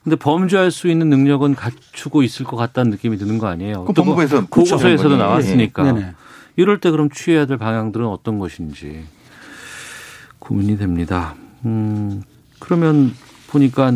[0.03, 3.85] 근데 범죄할 수 있는 능력은 갖추고 있을 것 같다는 느낌이 드는 거 아니에요.
[3.85, 5.17] 그 법무부에서 보고서에서도.
[5.17, 6.15] 나왔으니까 네네.
[6.57, 9.05] 이럴 때 그럼 취해야 될 방향들은 어떤 것인지
[10.41, 11.35] 고민이 됩니다.
[11.65, 12.23] 음,
[12.59, 13.15] 그러면
[13.49, 13.93] 보니까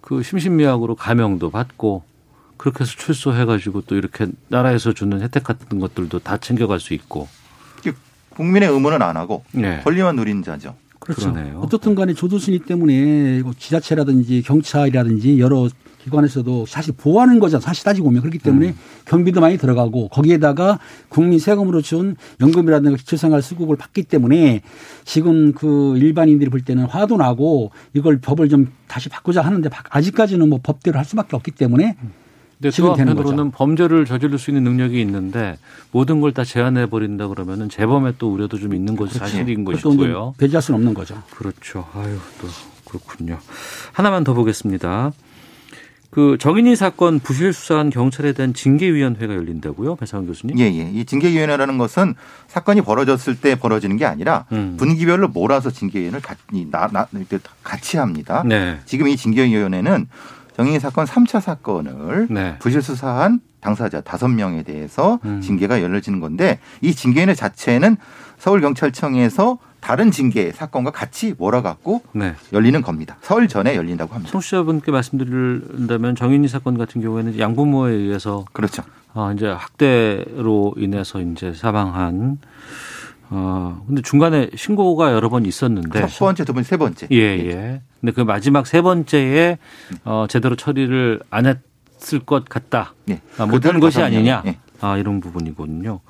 [0.00, 2.04] 그 심신미약으로 가명도 받고
[2.58, 7.28] 그렇게 해서 출소해가지고 또 이렇게 나라에서 주는 혜택 같은 것들도 다 챙겨갈 수 있고.
[8.30, 9.80] 국민의 의무는 안 하고 네.
[9.82, 10.74] 권리만 누린 자죠.
[11.00, 11.32] 그렇죠.
[11.32, 11.60] 그러네요.
[11.60, 15.68] 어떻든 간에 조두순이 때문에 뭐 지자체라든지 경찰이라든지 여러
[16.04, 17.60] 기관에서도 사실 보호하는 거잖아.
[17.60, 18.74] 사실 따지고 보면 그렇기 때문에 음.
[19.06, 20.78] 경비도 많이 들어가고 거기에다가
[21.10, 24.62] 국민 세금으로 준 연금이라든가 기초생활 수급을 받기 때문에
[25.04, 30.48] 지금 그 일반인들이 볼 때는 화도 나고 이걸 법을 좀 다시 바꾸자 하는데 바- 아직까지는
[30.48, 31.96] 뭐 법대로 할 수밖에 없기 때문에
[32.60, 35.56] 근데 또 한편으로는 범죄를 저지를 수 있는 능력이 있는데
[35.92, 39.98] 모든 걸 다 제한해 버린다 그러면은 재범에 또 우려도 좀 있는 것이 사실인 그것도 이제
[39.98, 40.34] 것이고요.
[40.38, 41.20] 배제할 수는 없는 거죠.
[41.34, 41.86] 그렇죠.
[41.94, 42.46] 아유, 또
[42.84, 43.38] 그렇군요.
[43.92, 45.10] 하나만 더 보겠습니다.
[46.10, 50.58] 그 정인이 사건 부실 수사한 경찰에 대한 징계위원회가 열린다고요, 배상훈 교수님?
[50.58, 50.90] 예, 예.
[50.92, 52.14] 이 징계위원회라는 것은
[52.48, 54.76] 사건이 벌어졌을 때 벌어지는 게 아니라 음.
[54.76, 56.40] 분기별로 몰아서 징계위원회를 같이,
[56.70, 57.06] 나, 나,
[57.62, 58.42] 같이 합니다.
[58.44, 58.80] 네.
[58.86, 60.08] 지금 이 징계위원회는
[60.56, 62.56] 정의 사건 3차 사건을 네.
[62.58, 65.40] 부실 수사한 당사자 다섯 명에 대해서 음.
[65.40, 67.96] 징계가 열려지는 건데 이 징계위원회 자체는
[68.38, 72.34] 서울경찰청에서 다른 징계 사건과 같이 몰아갖고 네.
[72.52, 73.16] 열리는 겁니다.
[73.22, 74.30] 설 전에 열린다고 합니다.
[74.30, 78.82] 청취자분께 말씀드린다면 정인이 사건 같은 경우에는 양부모에 의해서 그렇죠.
[79.12, 82.38] 아, 이제 학대로 인해서 이제 사망한
[83.30, 87.06] 어, 근데 중간에 신고가 여러 번 있었는데 첫 번째, 두 번째, 세 번째.
[87.12, 87.80] 예, 예.
[88.00, 89.58] 근데 그 마지막 세 번째에
[90.04, 92.94] 어, 제대로 처리를 안 했을 것 같다.
[93.08, 93.20] 예.
[93.38, 94.42] 아, 못하는 그들 것이 아니냐.
[94.44, 94.54] 명.
[94.54, 94.58] 예.
[94.80, 96.00] 아, 이런 부분이군요.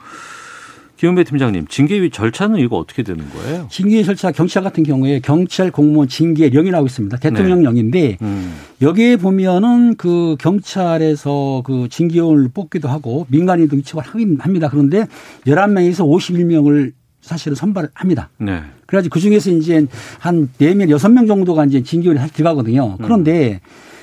[1.01, 3.67] 김은배 팀장님, 징계위 절차는 이거 어떻게 되는 거예요?
[3.71, 7.17] 징계 절차 경찰 같은 경우에 경찰 공무원 징계령이라고 있습니다.
[7.17, 14.69] 대통령령인데 음, 여기에 보면은 그 경찰에서 그 징계원을 뽑기도 하고 민간인도 위촉을 하긴 합니다.
[14.71, 15.07] 그런데
[15.47, 18.31] 11명에서 51명을 사실은 선발을 합니다.
[18.39, 18.63] 네.
[18.87, 19.87] 그래가지고 그 중에서 이제
[20.19, 22.97] 한 4명, 6명 정도가 이제 징계원에 사실 들어가거든요.
[22.99, 23.61] 그런데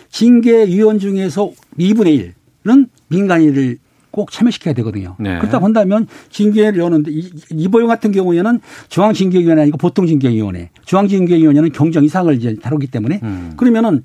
[0.09, 2.33] 징계위원 중에서 2분의
[2.65, 3.79] 1은 민간인을
[4.11, 5.15] 꼭 참여시켜야 되거든요.
[5.19, 5.37] 네.
[5.37, 7.11] 그렇다 본다면 징계를 여는데
[7.51, 8.59] 이보영 같은 경우에는
[8.89, 13.53] 중앙징계위원회 아니고 보통징계위원회, 중앙징계위원회는 경정 이상을 이제 다루기 때문에 음.
[13.57, 14.03] 그러면은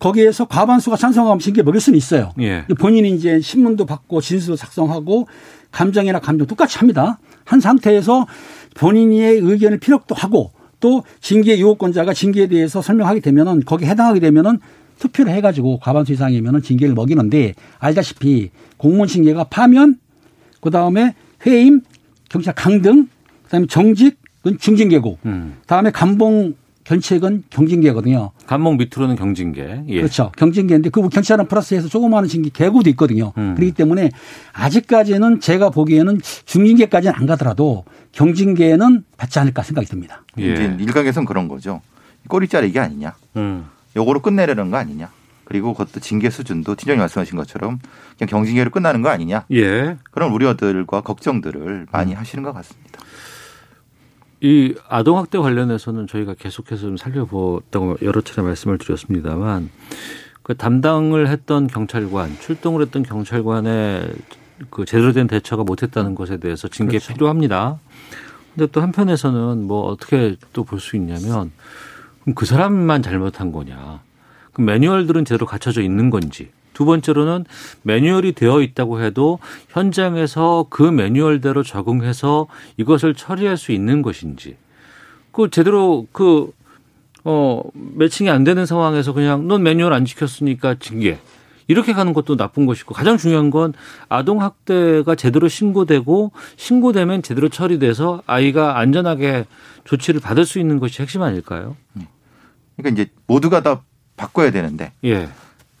[0.00, 2.32] 거기에서 과반수가 찬성하면 징계 먹일 수는 있어요.
[2.40, 2.64] 예.
[2.80, 5.28] 본인이 이제 신문도 받고 진술도 작성하고
[5.70, 7.20] 감정이나 감정 똑같이 합니다.
[7.44, 8.26] 한 상태에서
[8.74, 14.58] 본인의 의견을 피력도 하고 또 징계 유혹권자가 징계에 대해서 설명하게 되면은 거기에 해당하게 되면은
[14.98, 19.98] 투표를 해가지고 과반수 이상이면은 징계를 먹이는데 알다시피 공무원 징계가 파면
[20.60, 21.14] 그 다음에
[21.46, 21.80] 회임,
[22.28, 23.08] 경찰 강등,
[23.44, 25.56] 그다음에 정직은 중징계고, 음.
[25.66, 26.54] 다음에 감봉
[26.84, 28.32] 견책은 경징계거든요.
[28.46, 29.84] 감목 밑으로는 경징계.
[29.86, 29.96] 예.
[30.00, 30.32] 그렇죠.
[30.36, 33.32] 경징계인데 그 경찰은 플러스해서 조그마한 징계 개고도 있거든요.
[33.36, 33.54] 음.
[33.54, 34.10] 그렇기 때문에
[34.52, 40.24] 아직까지는 제가 보기에는 중징계까지는 안 가더라도 경징계는 받지 않을까 생각이 듭니다.
[40.38, 40.52] 예.
[40.52, 41.80] 이제 일각에서는 그런 거죠.
[42.28, 43.14] 꼬리 자르기 아니냐.
[43.36, 43.66] 음.
[43.96, 45.10] 요거로 끝내려는 거 아니냐.
[45.44, 47.78] 그리고 그것도 징계 수준도 팀장님 말씀하신 것처럼
[48.16, 49.44] 그냥 경징계로 끝나는 거 아니냐.
[49.52, 49.96] 예.
[50.10, 51.86] 그런 우려들과 걱정들을 음.
[51.92, 53.00] 많이 하시는 것 같습니다.
[54.42, 59.70] 이 아동학대 관련해서는 저희가 계속해서 좀 살려보았다고 여러 차례 말씀을 드렸습니다만
[60.42, 64.12] 그 담당을 했던 경찰관, 출동을 했던 경찰관의
[64.70, 67.12] 그 제대로 된 대처가 못했다는 것에 대해서 징계 그렇죠.
[67.14, 67.78] 필요합니다.
[68.54, 71.52] 근데 또 한편에서는 뭐 어떻게 또 볼 수 있냐면
[72.22, 74.00] 그럼 그 사람만 잘못한 거냐.
[74.52, 76.50] 그 매뉴얼들은 제대로 갖춰져 있는 건지.
[76.72, 77.44] 두 번째로는
[77.82, 82.46] 매뉴얼이 되어 있다고 해도 현장에서 그 매뉴얼대로 적응해서
[82.76, 84.56] 이것을 처리할 수 있는 것인지.
[85.32, 86.52] 그 제대로 그,
[87.24, 91.18] 어, 매칭이 안 되는 상황에서 그냥 넌 매뉴얼 안 지켰으니까 징계.
[91.68, 93.72] 이렇게 가는 것도 나쁜 것이고 가장 중요한 건
[94.08, 99.46] 아동 학대가 제대로 신고되고 신고되면 제대로 처리돼서 아이가 안전하게
[99.84, 101.76] 조치를 받을 수 있는 것이 핵심 아닐까요?
[102.76, 103.82] 그러니까 이제 모두가 다
[104.16, 105.28] 바꿔야 되는데 예.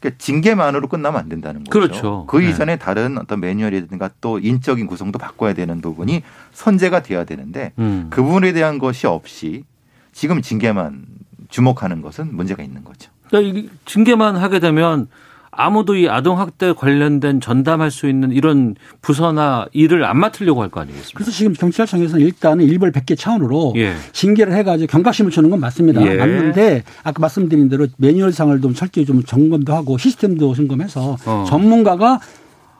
[0.02, 1.70] 그러니까 징계만으로 끝나면 안 된다는 거죠.
[1.70, 2.26] 그렇죠.
[2.26, 2.50] 그 네.
[2.50, 6.22] 이전에 다른 어떤 매뉴얼이라든가 또 인적인 구성도 바꿔야 되는 부분이
[6.52, 8.08] 선제가 돼야 되는데 음.
[8.10, 9.64] 그 부분에 대한 것이 없이
[10.12, 11.04] 지금 징계만
[11.48, 13.10] 주목하는 것은 문제가 있는 거죠.
[13.28, 15.06] 그러니까 이 징계만 하게 되면
[15.54, 21.12] 아무도 이 아동학대 관련된 전담할 수 있는 이런 부서나 일을 안 맡으려고 할 거 아니겠습니까?
[21.14, 23.94] 그래서 지금 경찰청에서는 일단은 일벌 100개 차원으로 예.
[24.12, 26.00] 징계를 해가지고 경각심을 주는 건 맞습니다.
[26.06, 26.16] 예.
[26.16, 31.44] 맞는데 아까 말씀드린 대로 매뉴얼상을 좀 철저히 좀 점검도 하고 시스템도 점검해서 어.
[31.46, 32.18] 전문가가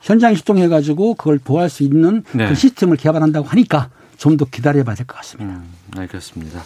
[0.01, 2.47] 현장에 출동해가지고 그걸 보호할 수 있는 네.
[2.49, 5.53] 그 시스템을 개발한다고 하니까 좀 더 기다려봐야 될 것 같습니다.
[5.53, 5.63] 음,
[5.95, 6.63] 알겠습니다.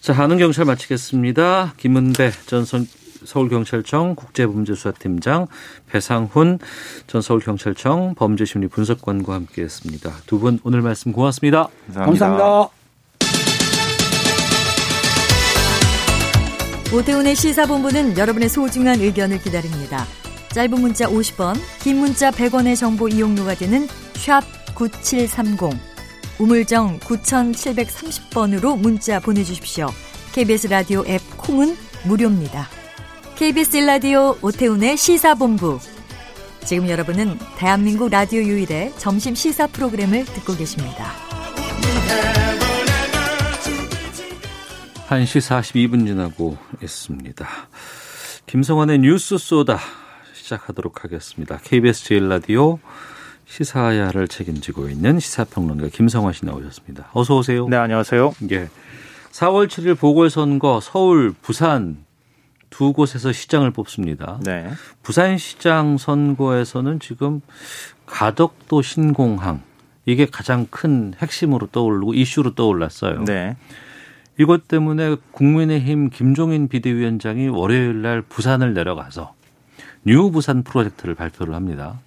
[0.00, 1.74] 자, 하는 경찰 마치겠습니다.
[1.78, 2.86] 김은배 전 선-
[3.24, 5.46] 서울경찰청 국제범죄수사팀장,
[5.90, 6.58] 배상훈
[7.06, 10.10] 전 서울경찰청 범죄심리 분석관과 함께했습니다.
[10.26, 11.68] 두 분 오늘 말씀 고맙습니다.
[11.94, 12.68] 감사합니다.
[16.94, 20.04] 오태훈의 시사본부는 여러분의 소중한 의견을 기다립니다.
[20.50, 24.42] 짧은 문자 50원, 긴 문자 100원의 정보 이용료가 되는 샵
[24.74, 25.70] 9730,
[26.38, 29.88] 우물정 9730번으로 문자 보내주십시오.
[30.32, 32.68] KBS 라디오 앱 콩은 무료입니다.
[33.42, 35.80] KBS 라디오 오태훈의 시사본부.
[36.64, 41.10] 지금 여러분은 대한민국 라디오 유일의 점심 시사 프로그램을 듣고 계십니다.
[45.08, 45.40] 1시
[45.90, 47.48] 42분 지나고 있습니다.
[48.46, 49.80] 김성환의 뉴스 쏘다
[50.34, 51.58] 시작하도록 하겠습니다.
[51.64, 52.78] KBS 제일 라디오
[53.46, 57.10] 시사야를 책임지고 있는 시사평론가 김성환 씨 나오셨습니다.
[57.12, 57.66] 어서 오세요.
[57.66, 58.34] 네, 안녕하세요.
[58.52, 58.68] 예.
[59.32, 62.04] 4월 7일 보궐선거 서울, 부산
[62.72, 64.40] 두 곳에서 시장을 뽑습니다.
[64.44, 64.68] 네.
[65.02, 67.40] 부산시장 선거에서는 지금
[68.06, 69.60] 가덕도 신공항
[70.06, 73.24] 이게 가장 큰 핵심으로 떠오르고 이슈로 떠올랐어요.
[73.24, 73.56] 네.
[74.40, 79.34] 이것 때문에 국민의힘 김종인 비대위원장이 월요일 날 부산을 내려가서
[80.04, 82.00] 뉴 부산 프로젝트를 발표를 합니다.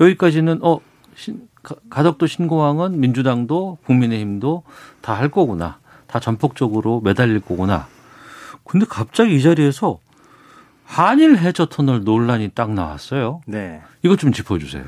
[0.00, 0.80] 여기까지는 어
[1.14, 4.64] 신, 가- 가덕도 신공항은 민주당도 국민의힘도
[5.00, 5.78] 다 할 거구나.
[6.08, 7.86] 다 전폭적으로 매달릴 거구나.
[8.64, 9.98] 근데 갑자기 이 자리에서
[10.84, 13.40] 한일 해저 터널 논란이 딱 나왔어요.
[13.46, 13.80] 네.
[14.02, 14.84] 이것 좀 짚어주세요.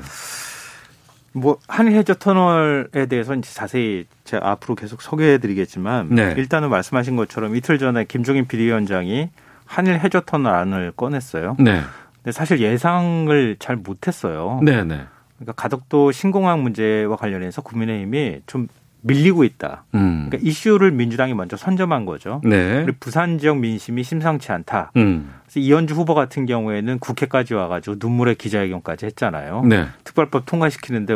[1.33, 6.33] 뭐 한일 해저 터널에 대해서는 자세히 제가 앞으로 계속 소개해드리겠지만 네.
[6.37, 9.29] 일단은 말씀하신 것처럼 이틀 전에 김종인 비대위원장이
[9.65, 11.55] 한일 해저 터널 안을 꺼냈어요.
[11.59, 11.81] 네.
[12.17, 14.59] 근데 사실 예상을 잘 못했어요.
[14.63, 15.05] 네, 네.
[15.37, 18.67] 그러니까 가덕도 신공항 문제와 관련해서 국민의힘이 좀
[19.07, 19.85] 밀리고 있다.
[19.95, 20.27] 음.
[20.29, 22.41] 그러니까 이슈를 민주당이 먼저 선점한 거죠.
[22.43, 22.83] 네.
[22.83, 24.91] 그리고 부산 지역 민심이 심상치 않다.
[24.97, 25.33] 음.
[25.43, 29.63] 그래서 이현주 후보 같은 경우에는 국회까지 와가지고 눈물의 기자회견까지 했잖아요.
[29.65, 29.87] 네.
[30.03, 31.15] 특별법 통과시키는데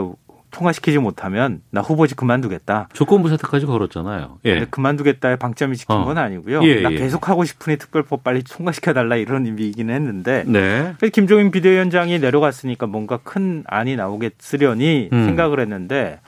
[0.52, 2.90] 통과시키지 못하면 나 후보직 그만두겠다.
[2.94, 4.40] 조건부 사태까지 걸었잖아요.
[4.46, 4.54] 예.
[4.54, 6.06] 근데 그만두겠다의 방점이 찍힌 어.
[6.06, 6.62] 건 아니고요.
[6.64, 6.98] 예, 나 예.
[6.98, 10.94] 계속 하고 싶으니 특별법 빨리 통과시켜달라 이런 의미이긴 했는데 네.
[11.14, 15.26] 김종인 비대위원장이 내려갔으니까 뭔가 큰 안이 나오겠으려니 음.
[15.26, 16.20] 생각을 했는데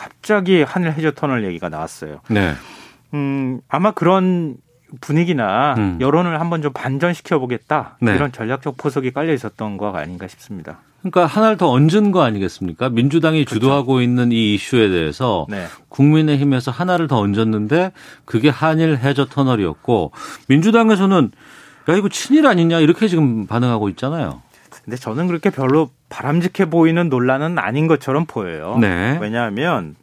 [0.00, 2.20] 갑자기 한일 해저 터널 얘기가 나왔어요.
[2.30, 2.54] 네.
[3.12, 4.56] 음, 아마 그런
[5.02, 5.98] 분위기나 음.
[6.00, 8.14] 여론을 한번 좀 반전시켜 보겠다 네.
[8.14, 10.80] 이런 전략적 포석이 깔려 있었던 거 아닌가 싶습니다.
[11.00, 12.88] 그러니까 하나를 더 얹은 거 아니겠습니까?
[12.88, 13.60] 민주당이 그렇죠.
[13.60, 15.66] 주도하고 있는 이 이슈에 대해서 네.
[15.90, 17.92] 국민의힘에서 하나를 더 얹었는데
[18.24, 20.12] 그게 한일 해저 터널이었고
[20.48, 21.30] 민주당에서는
[21.90, 24.40] 야 이거 친일 아니냐 이렇게 지금 반응하고 있잖아요.
[24.84, 28.78] 근데 저는 그렇게 별로 바람직해 보이는 논란은 아닌 것처럼 보여요.
[28.80, 29.18] 네.
[29.20, 29.94] 왜냐하면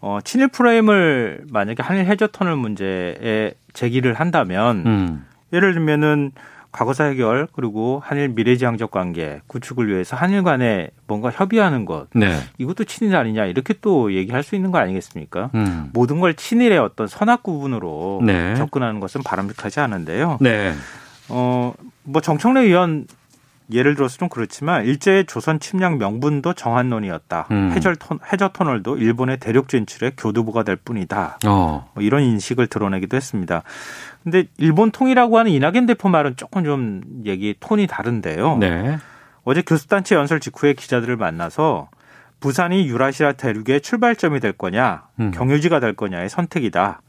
[0.00, 5.26] 어, 친일 프레임을 만약에 한일 해저 터널 문제에 제기를 한다면 음.
[5.52, 6.32] 예를 들면은
[6.70, 12.38] 과거사 해결 그리고 한일 미래지향적 관계 구축을 위해서 한일 간에 뭔가 협의하는 것 네.
[12.58, 15.50] 이것도 친일 아니냐 이렇게 또 얘기할 수 있는 거 아니겠습니까?
[15.54, 15.90] 음.
[15.94, 18.54] 모든 걸 친일의 어떤 선악 구분으로 네.
[18.54, 20.38] 접근하는 것은 바람직하지 않은데요.
[20.40, 20.74] 네.
[21.30, 21.72] 어,
[22.04, 23.06] 뭐 정청래 의원
[23.70, 27.48] 예를 들어서 좀 그렇지만 일제의 조선 침략 명분도 정한론이었다.
[27.50, 27.72] 음.
[27.72, 31.38] 해저, 터널, 해저 터널도 일본의 대륙 진출의 교두보가 될 뿐이다.
[31.46, 31.90] 어.
[31.94, 33.62] 뭐 이런 인식을 드러내기도 했습니다.
[34.24, 38.58] 근데 일본 통이라고 하는 이낙연 대표 말은 조금 좀 얘기 톤이 다른데요.
[38.58, 38.98] 네.
[39.44, 41.88] 어제 교수단체 연설 직후에 기자들을 만나서
[42.40, 45.30] 부산이 유라시아 대륙의 출발점이 될 거냐, 음.
[45.32, 47.00] 경유지가 될 거냐의 선택이다.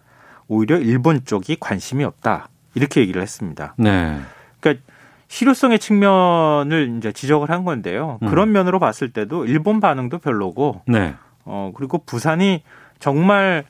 [0.48, 2.50] 오히려 일본 쪽이 관심이 없다.
[2.74, 3.76] 이렇게 얘기를 했습니다.
[3.78, 4.20] 네.
[4.60, 4.84] 그러니까
[5.30, 8.20] 실효성의 측면을 이제 지적을 한 건데요.
[8.22, 8.28] 음.
[8.28, 11.16] 그런 면으로 봤을 때도 일본 반응도 별로고, 네.
[11.46, 12.64] 어 그리고 부산이
[13.00, 13.64] 정말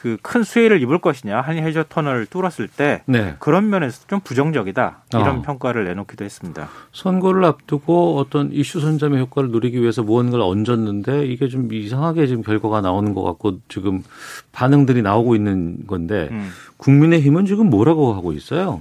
[0.00, 3.36] 그 큰 수혜를 입을 것이냐 한일 해저 터널을 뚫었을 때 네.
[3.38, 5.42] 그런 면에서 좀 부정적이다 이런 어.
[5.42, 6.70] 평가를 내놓기도 했습니다.
[6.92, 12.80] 선거를 앞두고 어떤 이슈 선점의 효과를 누리기 위해서 무언가를 얹었는데 이게 좀 이상하게 지금 결과가
[12.80, 14.02] 나오는 것 같고 지금
[14.52, 16.48] 반응들이 나오고 있는 건데 음.
[16.78, 18.80] 국민의힘은 지금 뭐라고 하고 있어요?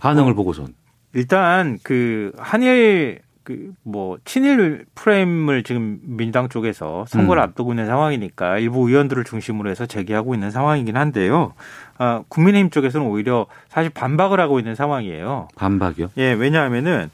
[0.00, 0.74] 반응을 보고선.
[1.14, 7.44] 일단 그 한일 그 뭐 친일 프레임을 지금 민당 쪽에서 선거를 음.
[7.44, 11.54] 앞두고 있는 상황이니까 일부 의원들을 중심으로 해서 제기하고 있는 상황이긴 한데요.
[11.98, 15.48] 아, 국민의힘 쪽에서는 오히려 사실 반박을 하고 있는 상황이에요.
[15.56, 16.10] 반박이요?
[16.18, 17.10] 예, 왜냐하면은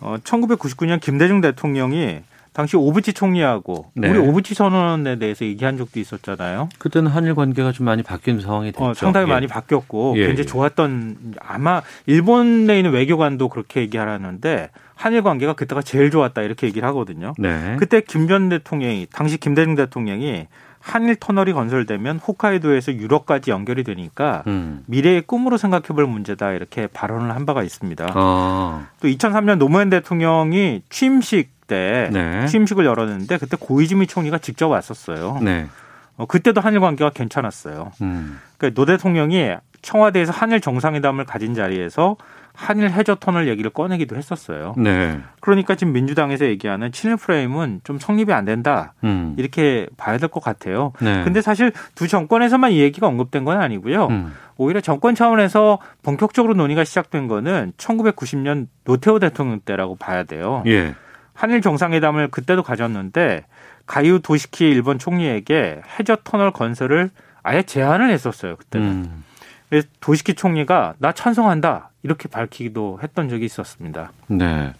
[0.00, 2.20] 어 1999년 김대중 대통령이
[2.52, 4.08] 당시 오부치 총리하고 네.
[4.08, 6.68] 우리 오부치 선언에 대해서 얘기한 적도 있었잖아요.
[6.78, 8.84] 그때는 한일 관계가 좀 많이 바뀐 상황이 됐죠.
[8.84, 9.32] 어, 상당히 예.
[9.32, 10.46] 많이 바뀌었고 예, 굉장히 예.
[10.46, 16.86] 좋았던 아마 일본 내 있는 외교관도 그렇게 얘기하라는데 한일 관계가 그때가 제일 좋았다 이렇게 얘기를
[16.88, 17.32] 하거든요.
[17.38, 17.76] 네.
[17.78, 20.46] 그때 김 전 대통령이 당시 김대중 대통령이
[20.80, 24.82] 한일 터널이 건설되면 홋카이도에서 유럽까지 연결이 되니까 음.
[24.86, 28.12] 미래의 꿈으로 생각해 볼 문제다 이렇게 발언을 한 바가 있습니다.
[28.14, 28.86] 아.
[29.00, 32.46] 또 2003년 노무현 대통령이 취임식 때 네.
[32.46, 35.38] 취임식을 열었는데 그때 고이즈미 총리가 직접 왔었어요.
[35.40, 35.68] 네.
[36.16, 37.92] 어, 그때도 한일 관계가 괜찮았어요.
[38.02, 38.40] 음.
[38.58, 39.52] 그러니까 노 대통령이
[39.82, 42.16] 청와대에서 한일 정상회담을 가진 자리에서
[42.52, 44.74] 한일 해저 터널 얘기를 꺼내기도 했었어요.
[44.76, 45.20] 네.
[45.38, 48.92] 그러니까 지금 민주당에서 얘기하는 친일 프레임은 좀 성립이 안 된다.
[49.04, 49.34] 음.
[49.38, 50.92] 이렇게 봐야 될 것 같아요.
[51.00, 51.22] 네.
[51.24, 54.08] 근데 사실 두 정권에서만 이 얘기가 언급된 건 아니고요.
[54.08, 54.34] 음.
[54.58, 60.62] 오히려 정권 차원에서 본격적으로 논의가 시작된 거는 1990년 노태우 대통령 때라고 봐야 돼요.
[60.66, 60.94] 예.
[61.34, 63.44] 한일 정상회담을 그때도 가졌는데
[63.86, 67.10] 가이우 도시키 일본 총리에게 해저 터널 건설을
[67.42, 68.56] 아예 제안을 했었어요.
[68.56, 68.86] 그때는.
[68.86, 69.24] 음.
[69.68, 74.12] 그래서 도시키 총리가 나 찬성한다 이렇게 밝히기도 했던 적이 있었습니다.
[74.26, 74.72] 네.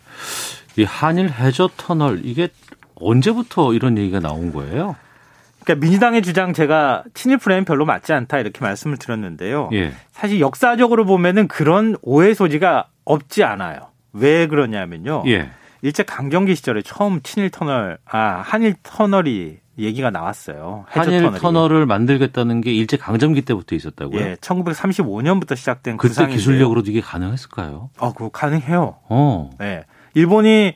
[0.76, 2.48] 이 한일 해저 터널 이게
[2.96, 4.96] 언제부터 이런 얘기가 나온 거예요?
[5.64, 9.70] 그러니까 민주당의 주장 제가 친일 프레임 별로 맞지 않다 이렇게 말씀을 드렸는데요.
[9.72, 9.92] 예.
[10.12, 13.90] 사실 역사적으로 보면은 그런 오해 소지가 없지 않아요.
[14.12, 15.24] 왜 그러냐면요.
[15.26, 15.50] 예.
[15.82, 20.84] 일제 강점기 시절에 처음 친일 터널, 아 한일 터널이 얘기가 나왔어요.
[20.88, 21.40] 한일 터널이.
[21.40, 24.20] 터널을 만들겠다는 게 일제 강점기 때부터 있었다고요?
[24.20, 26.36] 예, 1935년부터 시작된 그때 구상인데요.
[26.36, 27.90] 기술력으로도 이게 가능했을까요?
[27.98, 28.96] 아, 그거 가능해요.
[29.08, 29.50] 어.
[29.58, 29.84] 네.
[30.14, 30.74] 일본이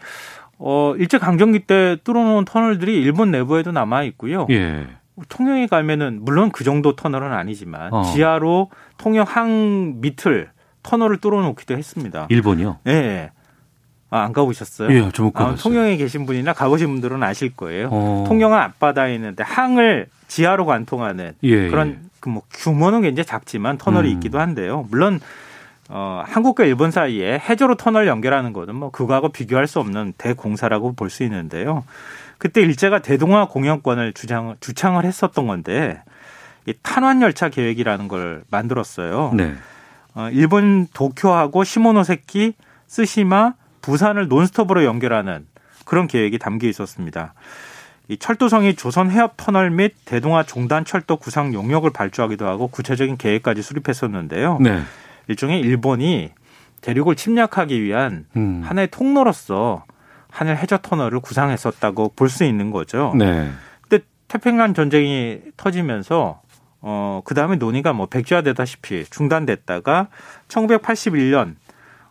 [0.58, 4.46] 어 일제 강점기 때 뚫어놓은 터널들이 일본 내부에도 남아 있고요.
[4.50, 4.86] 예.
[5.28, 8.02] 통영에 가면은 물론 그 정도 터널은 아니지만 어.
[8.04, 10.50] 지하로 통영 항 밑을
[10.82, 12.26] 터널을 뚫어놓기도 했습니다.
[12.30, 12.78] 일본이요?
[12.86, 13.30] 예.
[14.14, 14.18] 예.
[14.18, 14.90] 아, 안 가보셨어요?
[14.90, 15.62] 예, 좀못 아, 가봤어요.
[15.62, 17.88] 통영에 계신 분이나 가보신 분들은 아실 거예요.
[17.90, 18.24] 어.
[18.26, 21.98] 통영은 앞바다에 있는데 항을 지하로 관통하는 예, 그런 예.
[22.20, 24.14] 그뭐 규모는 굉장히 작지만 터널이 음.
[24.14, 24.86] 있기도 한데요.
[24.90, 25.20] 물론
[25.90, 31.10] 어, 한국과 일본 사이에 해저로 터널 연결하는 거는 뭐 그거하고 비교할 수 없는 대공사라고 볼
[31.10, 31.84] 수 있는데요.
[32.38, 36.02] 그때 일제가 대동아 공영권을 주장 주창을 했었던 건데
[36.66, 39.32] 이 탄환 열차 계획이라는 걸 만들었어요.
[39.34, 39.54] 네.
[40.14, 42.54] 어, 일본 도쿄하고 시모노세키,
[42.86, 43.52] 스시마,
[43.84, 45.46] 부산을 논스톱으로 연결하는
[45.84, 47.34] 그런 계획이 담겨 있었습니다.
[48.08, 53.60] 이 철도성이 조선 해협 터널 및 대동아 종단 철도 구상 용역을 발주하기도 하고 구체적인 계획까지
[53.60, 54.58] 수립했었는데요.
[54.60, 54.80] 네.
[55.28, 56.30] 일종의 일본이
[56.80, 58.62] 대륙을 침략하기 위한 음.
[58.64, 59.84] 하나의 통로로서
[60.30, 63.12] 하늘 해저 터널을 구상했었다고 볼 수 있는 거죠.
[63.16, 63.50] 네.
[63.82, 66.40] 근데 태평양 전쟁이 터지면서
[66.80, 70.08] 어 그 다음에 논의가 뭐 백지화되다시피 중단됐다가
[70.48, 71.56] 1981년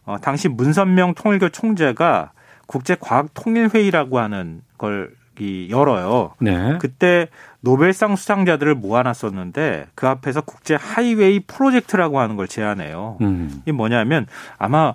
[0.05, 2.31] 어 당시 문선명 통일교 총재가
[2.67, 6.33] 국제 과학 통일 회의라고 하는 걸 이 열어요.
[6.39, 6.77] 네.
[6.79, 7.27] 그때
[7.61, 13.17] 노벨상 수상자들을 모아놨었는데 그 앞에서 국제 하이웨이 프로젝트라고 하는 걸 제안해요.
[13.21, 13.61] 음.
[13.63, 14.27] 이게 뭐냐면
[14.59, 14.93] 아마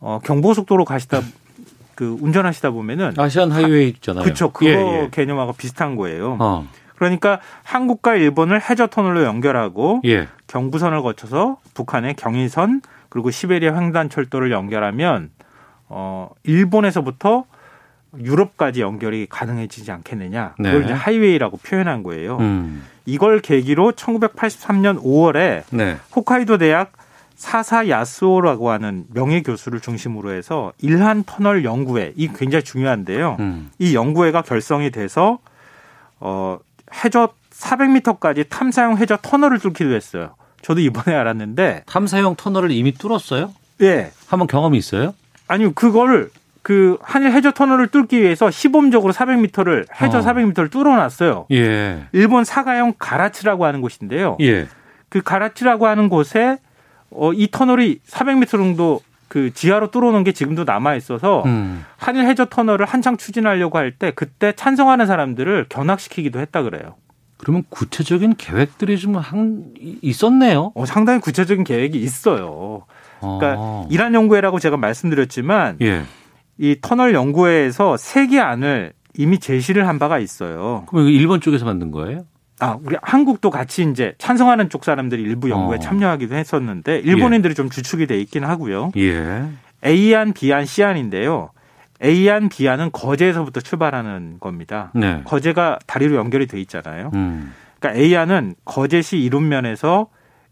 [0.00, 1.20] 어 경보속도로 가시다
[1.94, 4.24] 그 운전하시다 보면은 아시안 하이웨이 있잖아요.
[4.24, 4.50] 그렇죠.
[4.50, 5.08] 그거 예, 예.
[5.10, 6.36] 개념하고 비슷한 거예요.
[6.40, 6.66] 어.
[6.96, 10.26] 그러니까 한국과 일본을 해저 터널로 연결하고 예.
[10.48, 15.30] 경부선을 거쳐서 북한의 경인선 그리고 시베리아 횡단 철도를 연결하면
[15.88, 17.44] 어 일본에서부터
[18.18, 20.54] 유럽까지 연결이 가능해지지 않겠느냐.
[20.56, 20.84] 그걸 네.
[20.84, 22.38] 이제 하이웨이라고 표현한 거예요.
[22.38, 22.84] 음.
[23.04, 25.96] 이걸 계기로 1983년 5월에 네.
[26.14, 26.92] 홋카이도 대학
[27.36, 33.36] 사사 야스오라고 하는 명예 교수를 중심으로 해서 일한 터널 연구회 이 굉장히 중요한데요.
[33.38, 33.70] 음.
[33.78, 35.38] 이 연구회가 결성이 돼서
[36.18, 36.58] 어
[37.04, 40.34] 해저 400m까지 탐사용 해저 터널을 뚫기도 했어요.
[40.66, 43.52] 저도 이번에 알았는데 탐사용 터널을 이미 뚫었어요?
[43.82, 44.10] 예.
[44.26, 45.14] 한번 경험이 있어요?
[45.46, 46.30] 아니 그거를
[46.62, 50.20] 그 한일 해저 터널을 뚫기 위해서 시범적으로 400m를 해저 어.
[50.22, 51.46] 400m를 뚫어놨어요.
[51.52, 52.06] 예.
[52.10, 54.38] 일본 사가형 가라츠라고 하는 곳인데요.
[54.40, 54.66] 예.
[55.08, 56.58] 그 가라츠라고 하는 곳에
[57.10, 61.84] 어, 이 터널이 400m 정도 그 지하로 뚫어놓은 게 지금도 남아 있어서 음.
[61.96, 66.96] 한일 해저 터널을 한창 추진하려고 할 때 그때 찬성하는 사람들을 견학시키기도 했다 그래요.
[67.36, 70.72] 그러면 구체적인 계획들이 좀 한, 있었네요.
[70.74, 72.84] 어, 상당히 구체적인 계획이 있어요.
[73.20, 73.88] 그러니까 어.
[73.90, 76.02] 이란 연구회라고 제가 말씀드렸지만 예.
[76.58, 80.84] 이 터널 연구회에서 세 개 안을 이미 제시를 한 바가 있어요.
[80.88, 82.24] 그럼 이거 일본 쪽에서 만든 거예요?
[82.60, 85.78] 아, 우리 한국도 같이 이제 찬성하는 쪽 사람들이 일부 연구에 어.
[85.78, 88.92] 참여하기도 했었는데 일본인들이 좀 주축이 돼 있긴 하고요.
[88.96, 89.44] 예.
[89.84, 91.50] A안, B안, C안인데요.
[92.04, 94.90] A안, B안은 거제에서부터 출발하는 겁니다.
[94.94, 95.22] 네.
[95.24, 97.10] 거제가 다리로 연결이 돼 있잖아요.
[97.14, 97.54] 음.
[97.78, 100.08] 그러니까 A안은 거제시 이룸면에서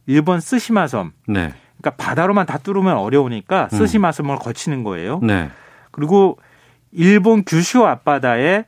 [0.07, 1.53] 일본 쓰시마섬, 네.
[1.79, 3.79] 그러니까 바다로만 다 뚫으면 어려우니까 음.
[3.79, 5.21] 쓰시마섬을 거치는 거예요.
[5.23, 5.51] 네.
[5.91, 6.39] 그리고
[6.93, 8.65] 일본 규슈 앞바다에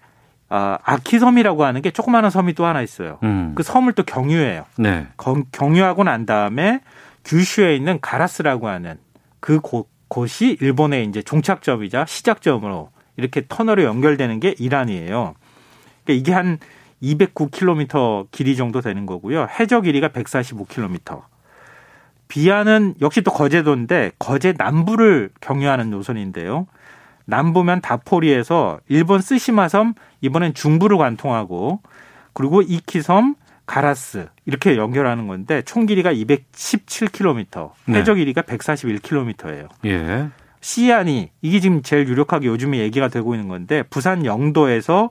[0.49, 3.18] 아, 아키섬이라고 하는 게 조그마한 섬이 또 하나 있어요.
[3.24, 3.53] 음.
[3.57, 4.64] 그 섬을 또 경유해요.
[4.79, 5.09] 네.
[5.16, 6.81] 경- 경유하고 난 다음에
[7.24, 8.97] 규슈에 있는 가라스라고 하는
[9.41, 15.35] 그 곳, 곳이 일본의 이제 종착점이자 시작점으로 이렇게 터널에 연결되는 게 이란이에요.
[16.05, 16.59] 그러니까 이게 한
[17.03, 19.49] 209km 길이 정도 되는 거고요.
[19.59, 21.23] 해저 길이가 145km.
[22.29, 26.67] 비안은 역시 또 거제도인데 거제 남부를 경유하는 노선인데요.
[27.25, 31.81] 남부면 다포리에서 일본 쓰시마섬 이번엔 중부를 관통하고
[32.33, 33.35] 그리고 이키섬
[33.67, 37.99] 가라스 이렇게 연결하는 건데 총 길이가 217km, 네.
[37.99, 39.69] 해저 길이가 141km예요.
[39.85, 40.29] 예.
[40.61, 45.11] 시안이 이게 지금 제일 유력하게 요즘에 얘기가 되고 있는 건데 부산 영도에서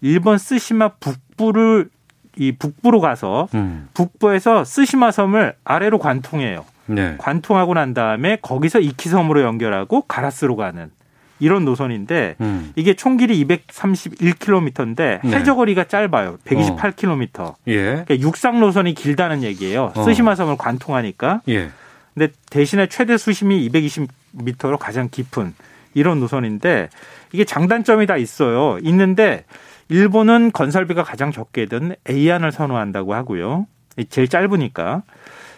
[0.00, 1.90] 일본 쓰시마 북부를
[2.36, 3.88] 이 북부로 가서 음.
[3.94, 6.64] 북부에서 쓰시마 섬을 아래로 관통해요.
[6.86, 7.16] 네.
[7.18, 10.90] 관통하고 난 다음에 거기서 이키섬으로 연결하고 가라스로 가는
[11.38, 12.72] 이런 노선인데 음.
[12.76, 15.36] 이게 총 길이 231km인데 네.
[15.36, 16.38] 해저 거리가 짧아요.
[16.44, 17.54] 128km.
[17.68, 17.82] 예.
[17.82, 19.92] 그러니까 육상 노선이 길다는 얘기예요.
[19.94, 20.04] 어.
[20.04, 21.42] 쓰시마 섬을 관통하니까.
[21.48, 21.70] 예.
[22.14, 25.54] 근데 대신에 최대 수심이 220m로 가장 깊은
[25.94, 26.88] 이런 노선인데
[27.32, 28.78] 이게 장단점이 다 있어요.
[28.82, 29.44] 있는데
[29.88, 33.66] 일본은 건설비가 가장 적게 든 A안을 선호한다고 하고요.
[34.08, 35.02] 제일 짧으니까.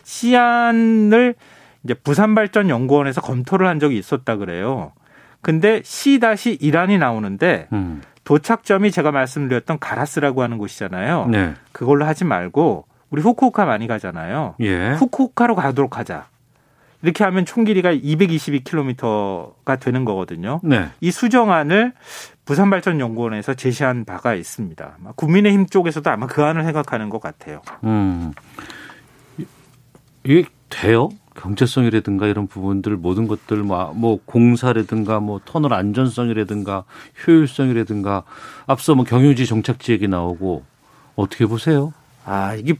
[0.04, 1.34] C안을
[1.84, 4.92] 이제 부산발전연구원에서 검토를 한 적이 있었다 그래요.
[5.42, 8.02] 근데 C-1안이 나오는데 음.
[8.24, 11.26] 도착점이 제가 말씀드렸던 가라스라고 하는 곳이잖아요.
[11.30, 11.54] 네.
[11.72, 14.54] 그걸로 하지 말고 우리 후쿠오카 많이 가잖아요.
[14.60, 14.92] 예.
[14.92, 16.26] 후쿠오카로 가도록 하자.
[17.00, 20.60] 이렇게 하면 총 길이가 222km가 되는 거거든요.
[20.64, 20.88] 네.
[21.00, 21.92] 이 수정안을
[22.44, 24.96] 부산발전연구원에서 제시한 바가 있습니다.
[25.16, 27.62] 국민의힘 쪽에서도 아마 그 안을 생각하는 것 같아요.
[27.84, 28.32] 음.
[29.38, 29.46] 이-
[30.24, 31.08] 이게 돼요?
[31.38, 36.84] 경제성이라든가 이런 부분들 모든 것들 뭐, 뭐 공사라든가 뭐 터널 안전성이라든가
[37.26, 38.24] 효율성이라든가
[38.66, 40.64] 앞서 뭐 경유지 정착지 얘기 나오고
[41.16, 41.92] 어떻게 보세요?
[42.24, 42.74] 아, 이게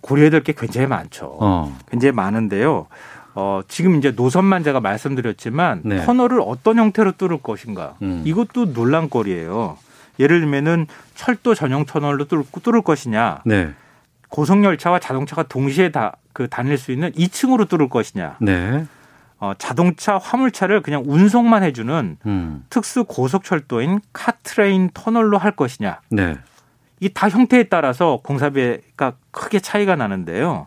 [0.00, 1.36] 고려해야 될 게 굉장히 많죠.
[1.40, 1.76] 어.
[1.90, 2.86] 굉장히 많은데요.
[3.34, 6.04] 어, 지금 이제 노선만 제가 말씀드렸지만 네.
[6.06, 7.94] 터널을 어떤 형태로 뚫을 것인가.
[8.02, 8.22] 음.
[8.24, 9.76] 이것도 논란거리예요.
[10.18, 13.42] 예를 들면은 철도 전용 터널로 뚫을, 뚫을 것이냐.
[13.44, 13.74] 네.
[14.36, 18.36] 고속 열차와 자동차가 동시에 다 그 다닐 수 있는 2층으로 뚫을 것이냐.
[18.42, 18.84] 네.
[19.38, 22.64] 어, 자동차, 화물차를 그냥 운송만 해주는 음.
[22.68, 26.02] 특수 고속철도인 car train 터널로 할 것이냐.
[26.10, 26.36] 네.
[27.00, 30.66] 이 다 형태에 따라서 공사비가 크게 차이가 나는데요.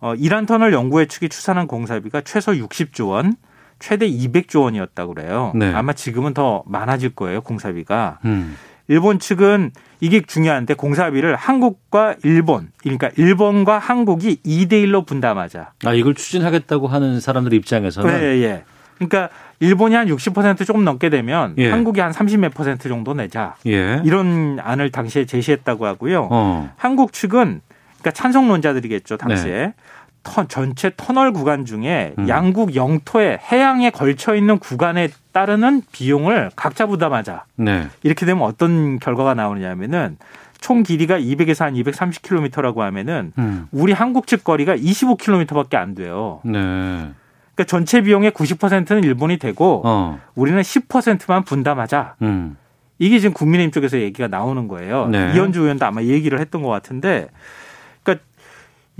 [0.00, 3.36] 어, 일한 터널 연구회 측이 추산한 공사비가 최소 60조 원,
[3.78, 5.52] 최대 200조 원이었다고 그래요.
[5.54, 5.72] 네.
[5.72, 8.18] 아마 지금은 더 많아질 거예요, 공사비가.
[8.24, 8.56] 음.
[8.88, 9.70] 일본 측은
[10.00, 15.72] 이게 중요한데 공사비를 한국과 일본, 그러니까 일본과 한국이 2대 1로 분담하자.
[15.84, 18.64] 아, 이걸 추진하겠다고 하는 사람들 입장에서는 예, 예.
[18.96, 19.30] 그러니까
[19.60, 21.70] 일본이 한 60% 조금 넘게 되면 예.
[21.70, 23.56] 한국이 한 30몇 퍼센트 정도 내자.
[23.66, 24.00] 예.
[24.04, 26.28] 이런 안을 당시에 제시했다고 하고요.
[26.30, 26.72] 어.
[26.76, 27.60] 한국 측은
[27.98, 29.74] 그러니까 찬성론자들이겠죠 당시에 네.
[30.22, 32.28] 터- 전체 터널 구간 중에 음.
[32.28, 37.44] 양국 영토에 해양에 걸쳐 있는 구간에 따르는 비용을 각자 부담하자.
[37.56, 37.86] 네.
[38.02, 40.16] 이렇게 되면 어떤 결과가 나오느냐면은
[40.60, 43.68] 총 길이가 200에서 한 230km라고 하면은 음.
[43.70, 46.40] 우리 한국 측 거리가 25km밖에 안 돼요.
[46.44, 46.52] 네.
[47.54, 50.20] 그러니까 전체 비용의 90%는 일본이 되고 어.
[50.34, 52.16] 우리는 10%만 분담하자.
[52.22, 52.56] 음.
[53.00, 55.06] 이게 지금 국민의힘 쪽에서 얘기가 나오는 거예요.
[55.06, 55.32] 네.
[55.34, 57.28] 이현주 의원도 아마 얘기를 했던 것 같은데,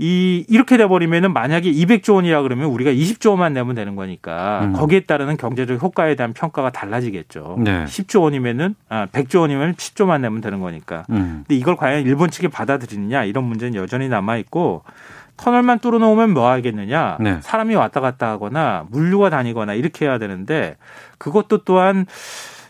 [0.01, 4.73] 이 이렇게 돼 버리면은 만약에 200조 원이라 그러면 우리가 20조 원만 내면 되는 거니까 음.
[4.73, 7.57] 거기에 따르는 경제적 효과에 대한 평가가 달라지겠죠.
[7.59, 7.83] 네.
[7.83, 11.03] 10조 원이면은 아 100조 원이면 10조만 내면 되는 거니까.
[11.09, 11.43] 음.
[11.45, 14.83] 근데 이걸 과연 일본 측이 받아들이느냐 이런 문제는 여전히 남아 있고
[15.35, 17.39] 터널만 뚫어 놓으면 뭐 하겠느냐 네.
[17.41, 20.77] 사람이 왔다 갔다 하거나 물류가 다니거나 이렇게 해야 되는데
[21.17, 22.05] 그것도 또한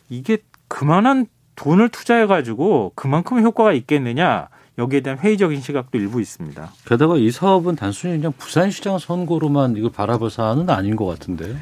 [0.09, 4.47] 이게 그만한 돈을 투자해 가지고 그만큼 효과가 있겠느냐
[4.79, 6.71] 여기에 대한 회의적인 시각도 일부 있습니다.
[6.85, 11.55] 게다가 이 사업은 단순히 그냥 부산시장 선거로만 이거 바라볼 사안은 아닌 것 같은데요.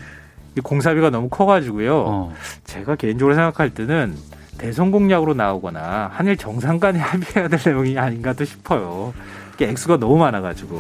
[0.58, 2.04] 이 공사비가 너무 커가지고요.
[2.08, 2.34] 어.
[2.66, 4.16] 제가 개인적으로 생각할 때는
[4.58, 9.14] 대선 공약으로 나오거나 한일 정상 간에 합의해야 될 내용이 아닌가도 싶어요.
[9.56, 10.80] 이게 액수가 너무 많아가지고.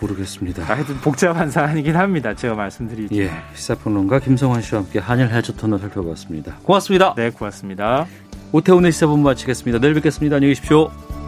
[0.00, 0.62] 모르겠습니다.
[0.64, 2.34] 하여튼 복잡한 사안이긴 합니다.
[2.34, 3.16] 제가 말씀드리죠.
[3.16, 6.56] 예, 시사평론가 김성환 씨와 함께 한일 해저 터널 살펴봤습니다.
[6.62, 7.14] 고맙습니다.
[7.16, 8.06] 네, 고맙습니다.
[8.52, 9.80] 오태훈의 시사본 마치겠습니다.
[9.80, 10.36] 내일 뵙겠습니다.
[10.36, 11.23] 안녕히 계십시오.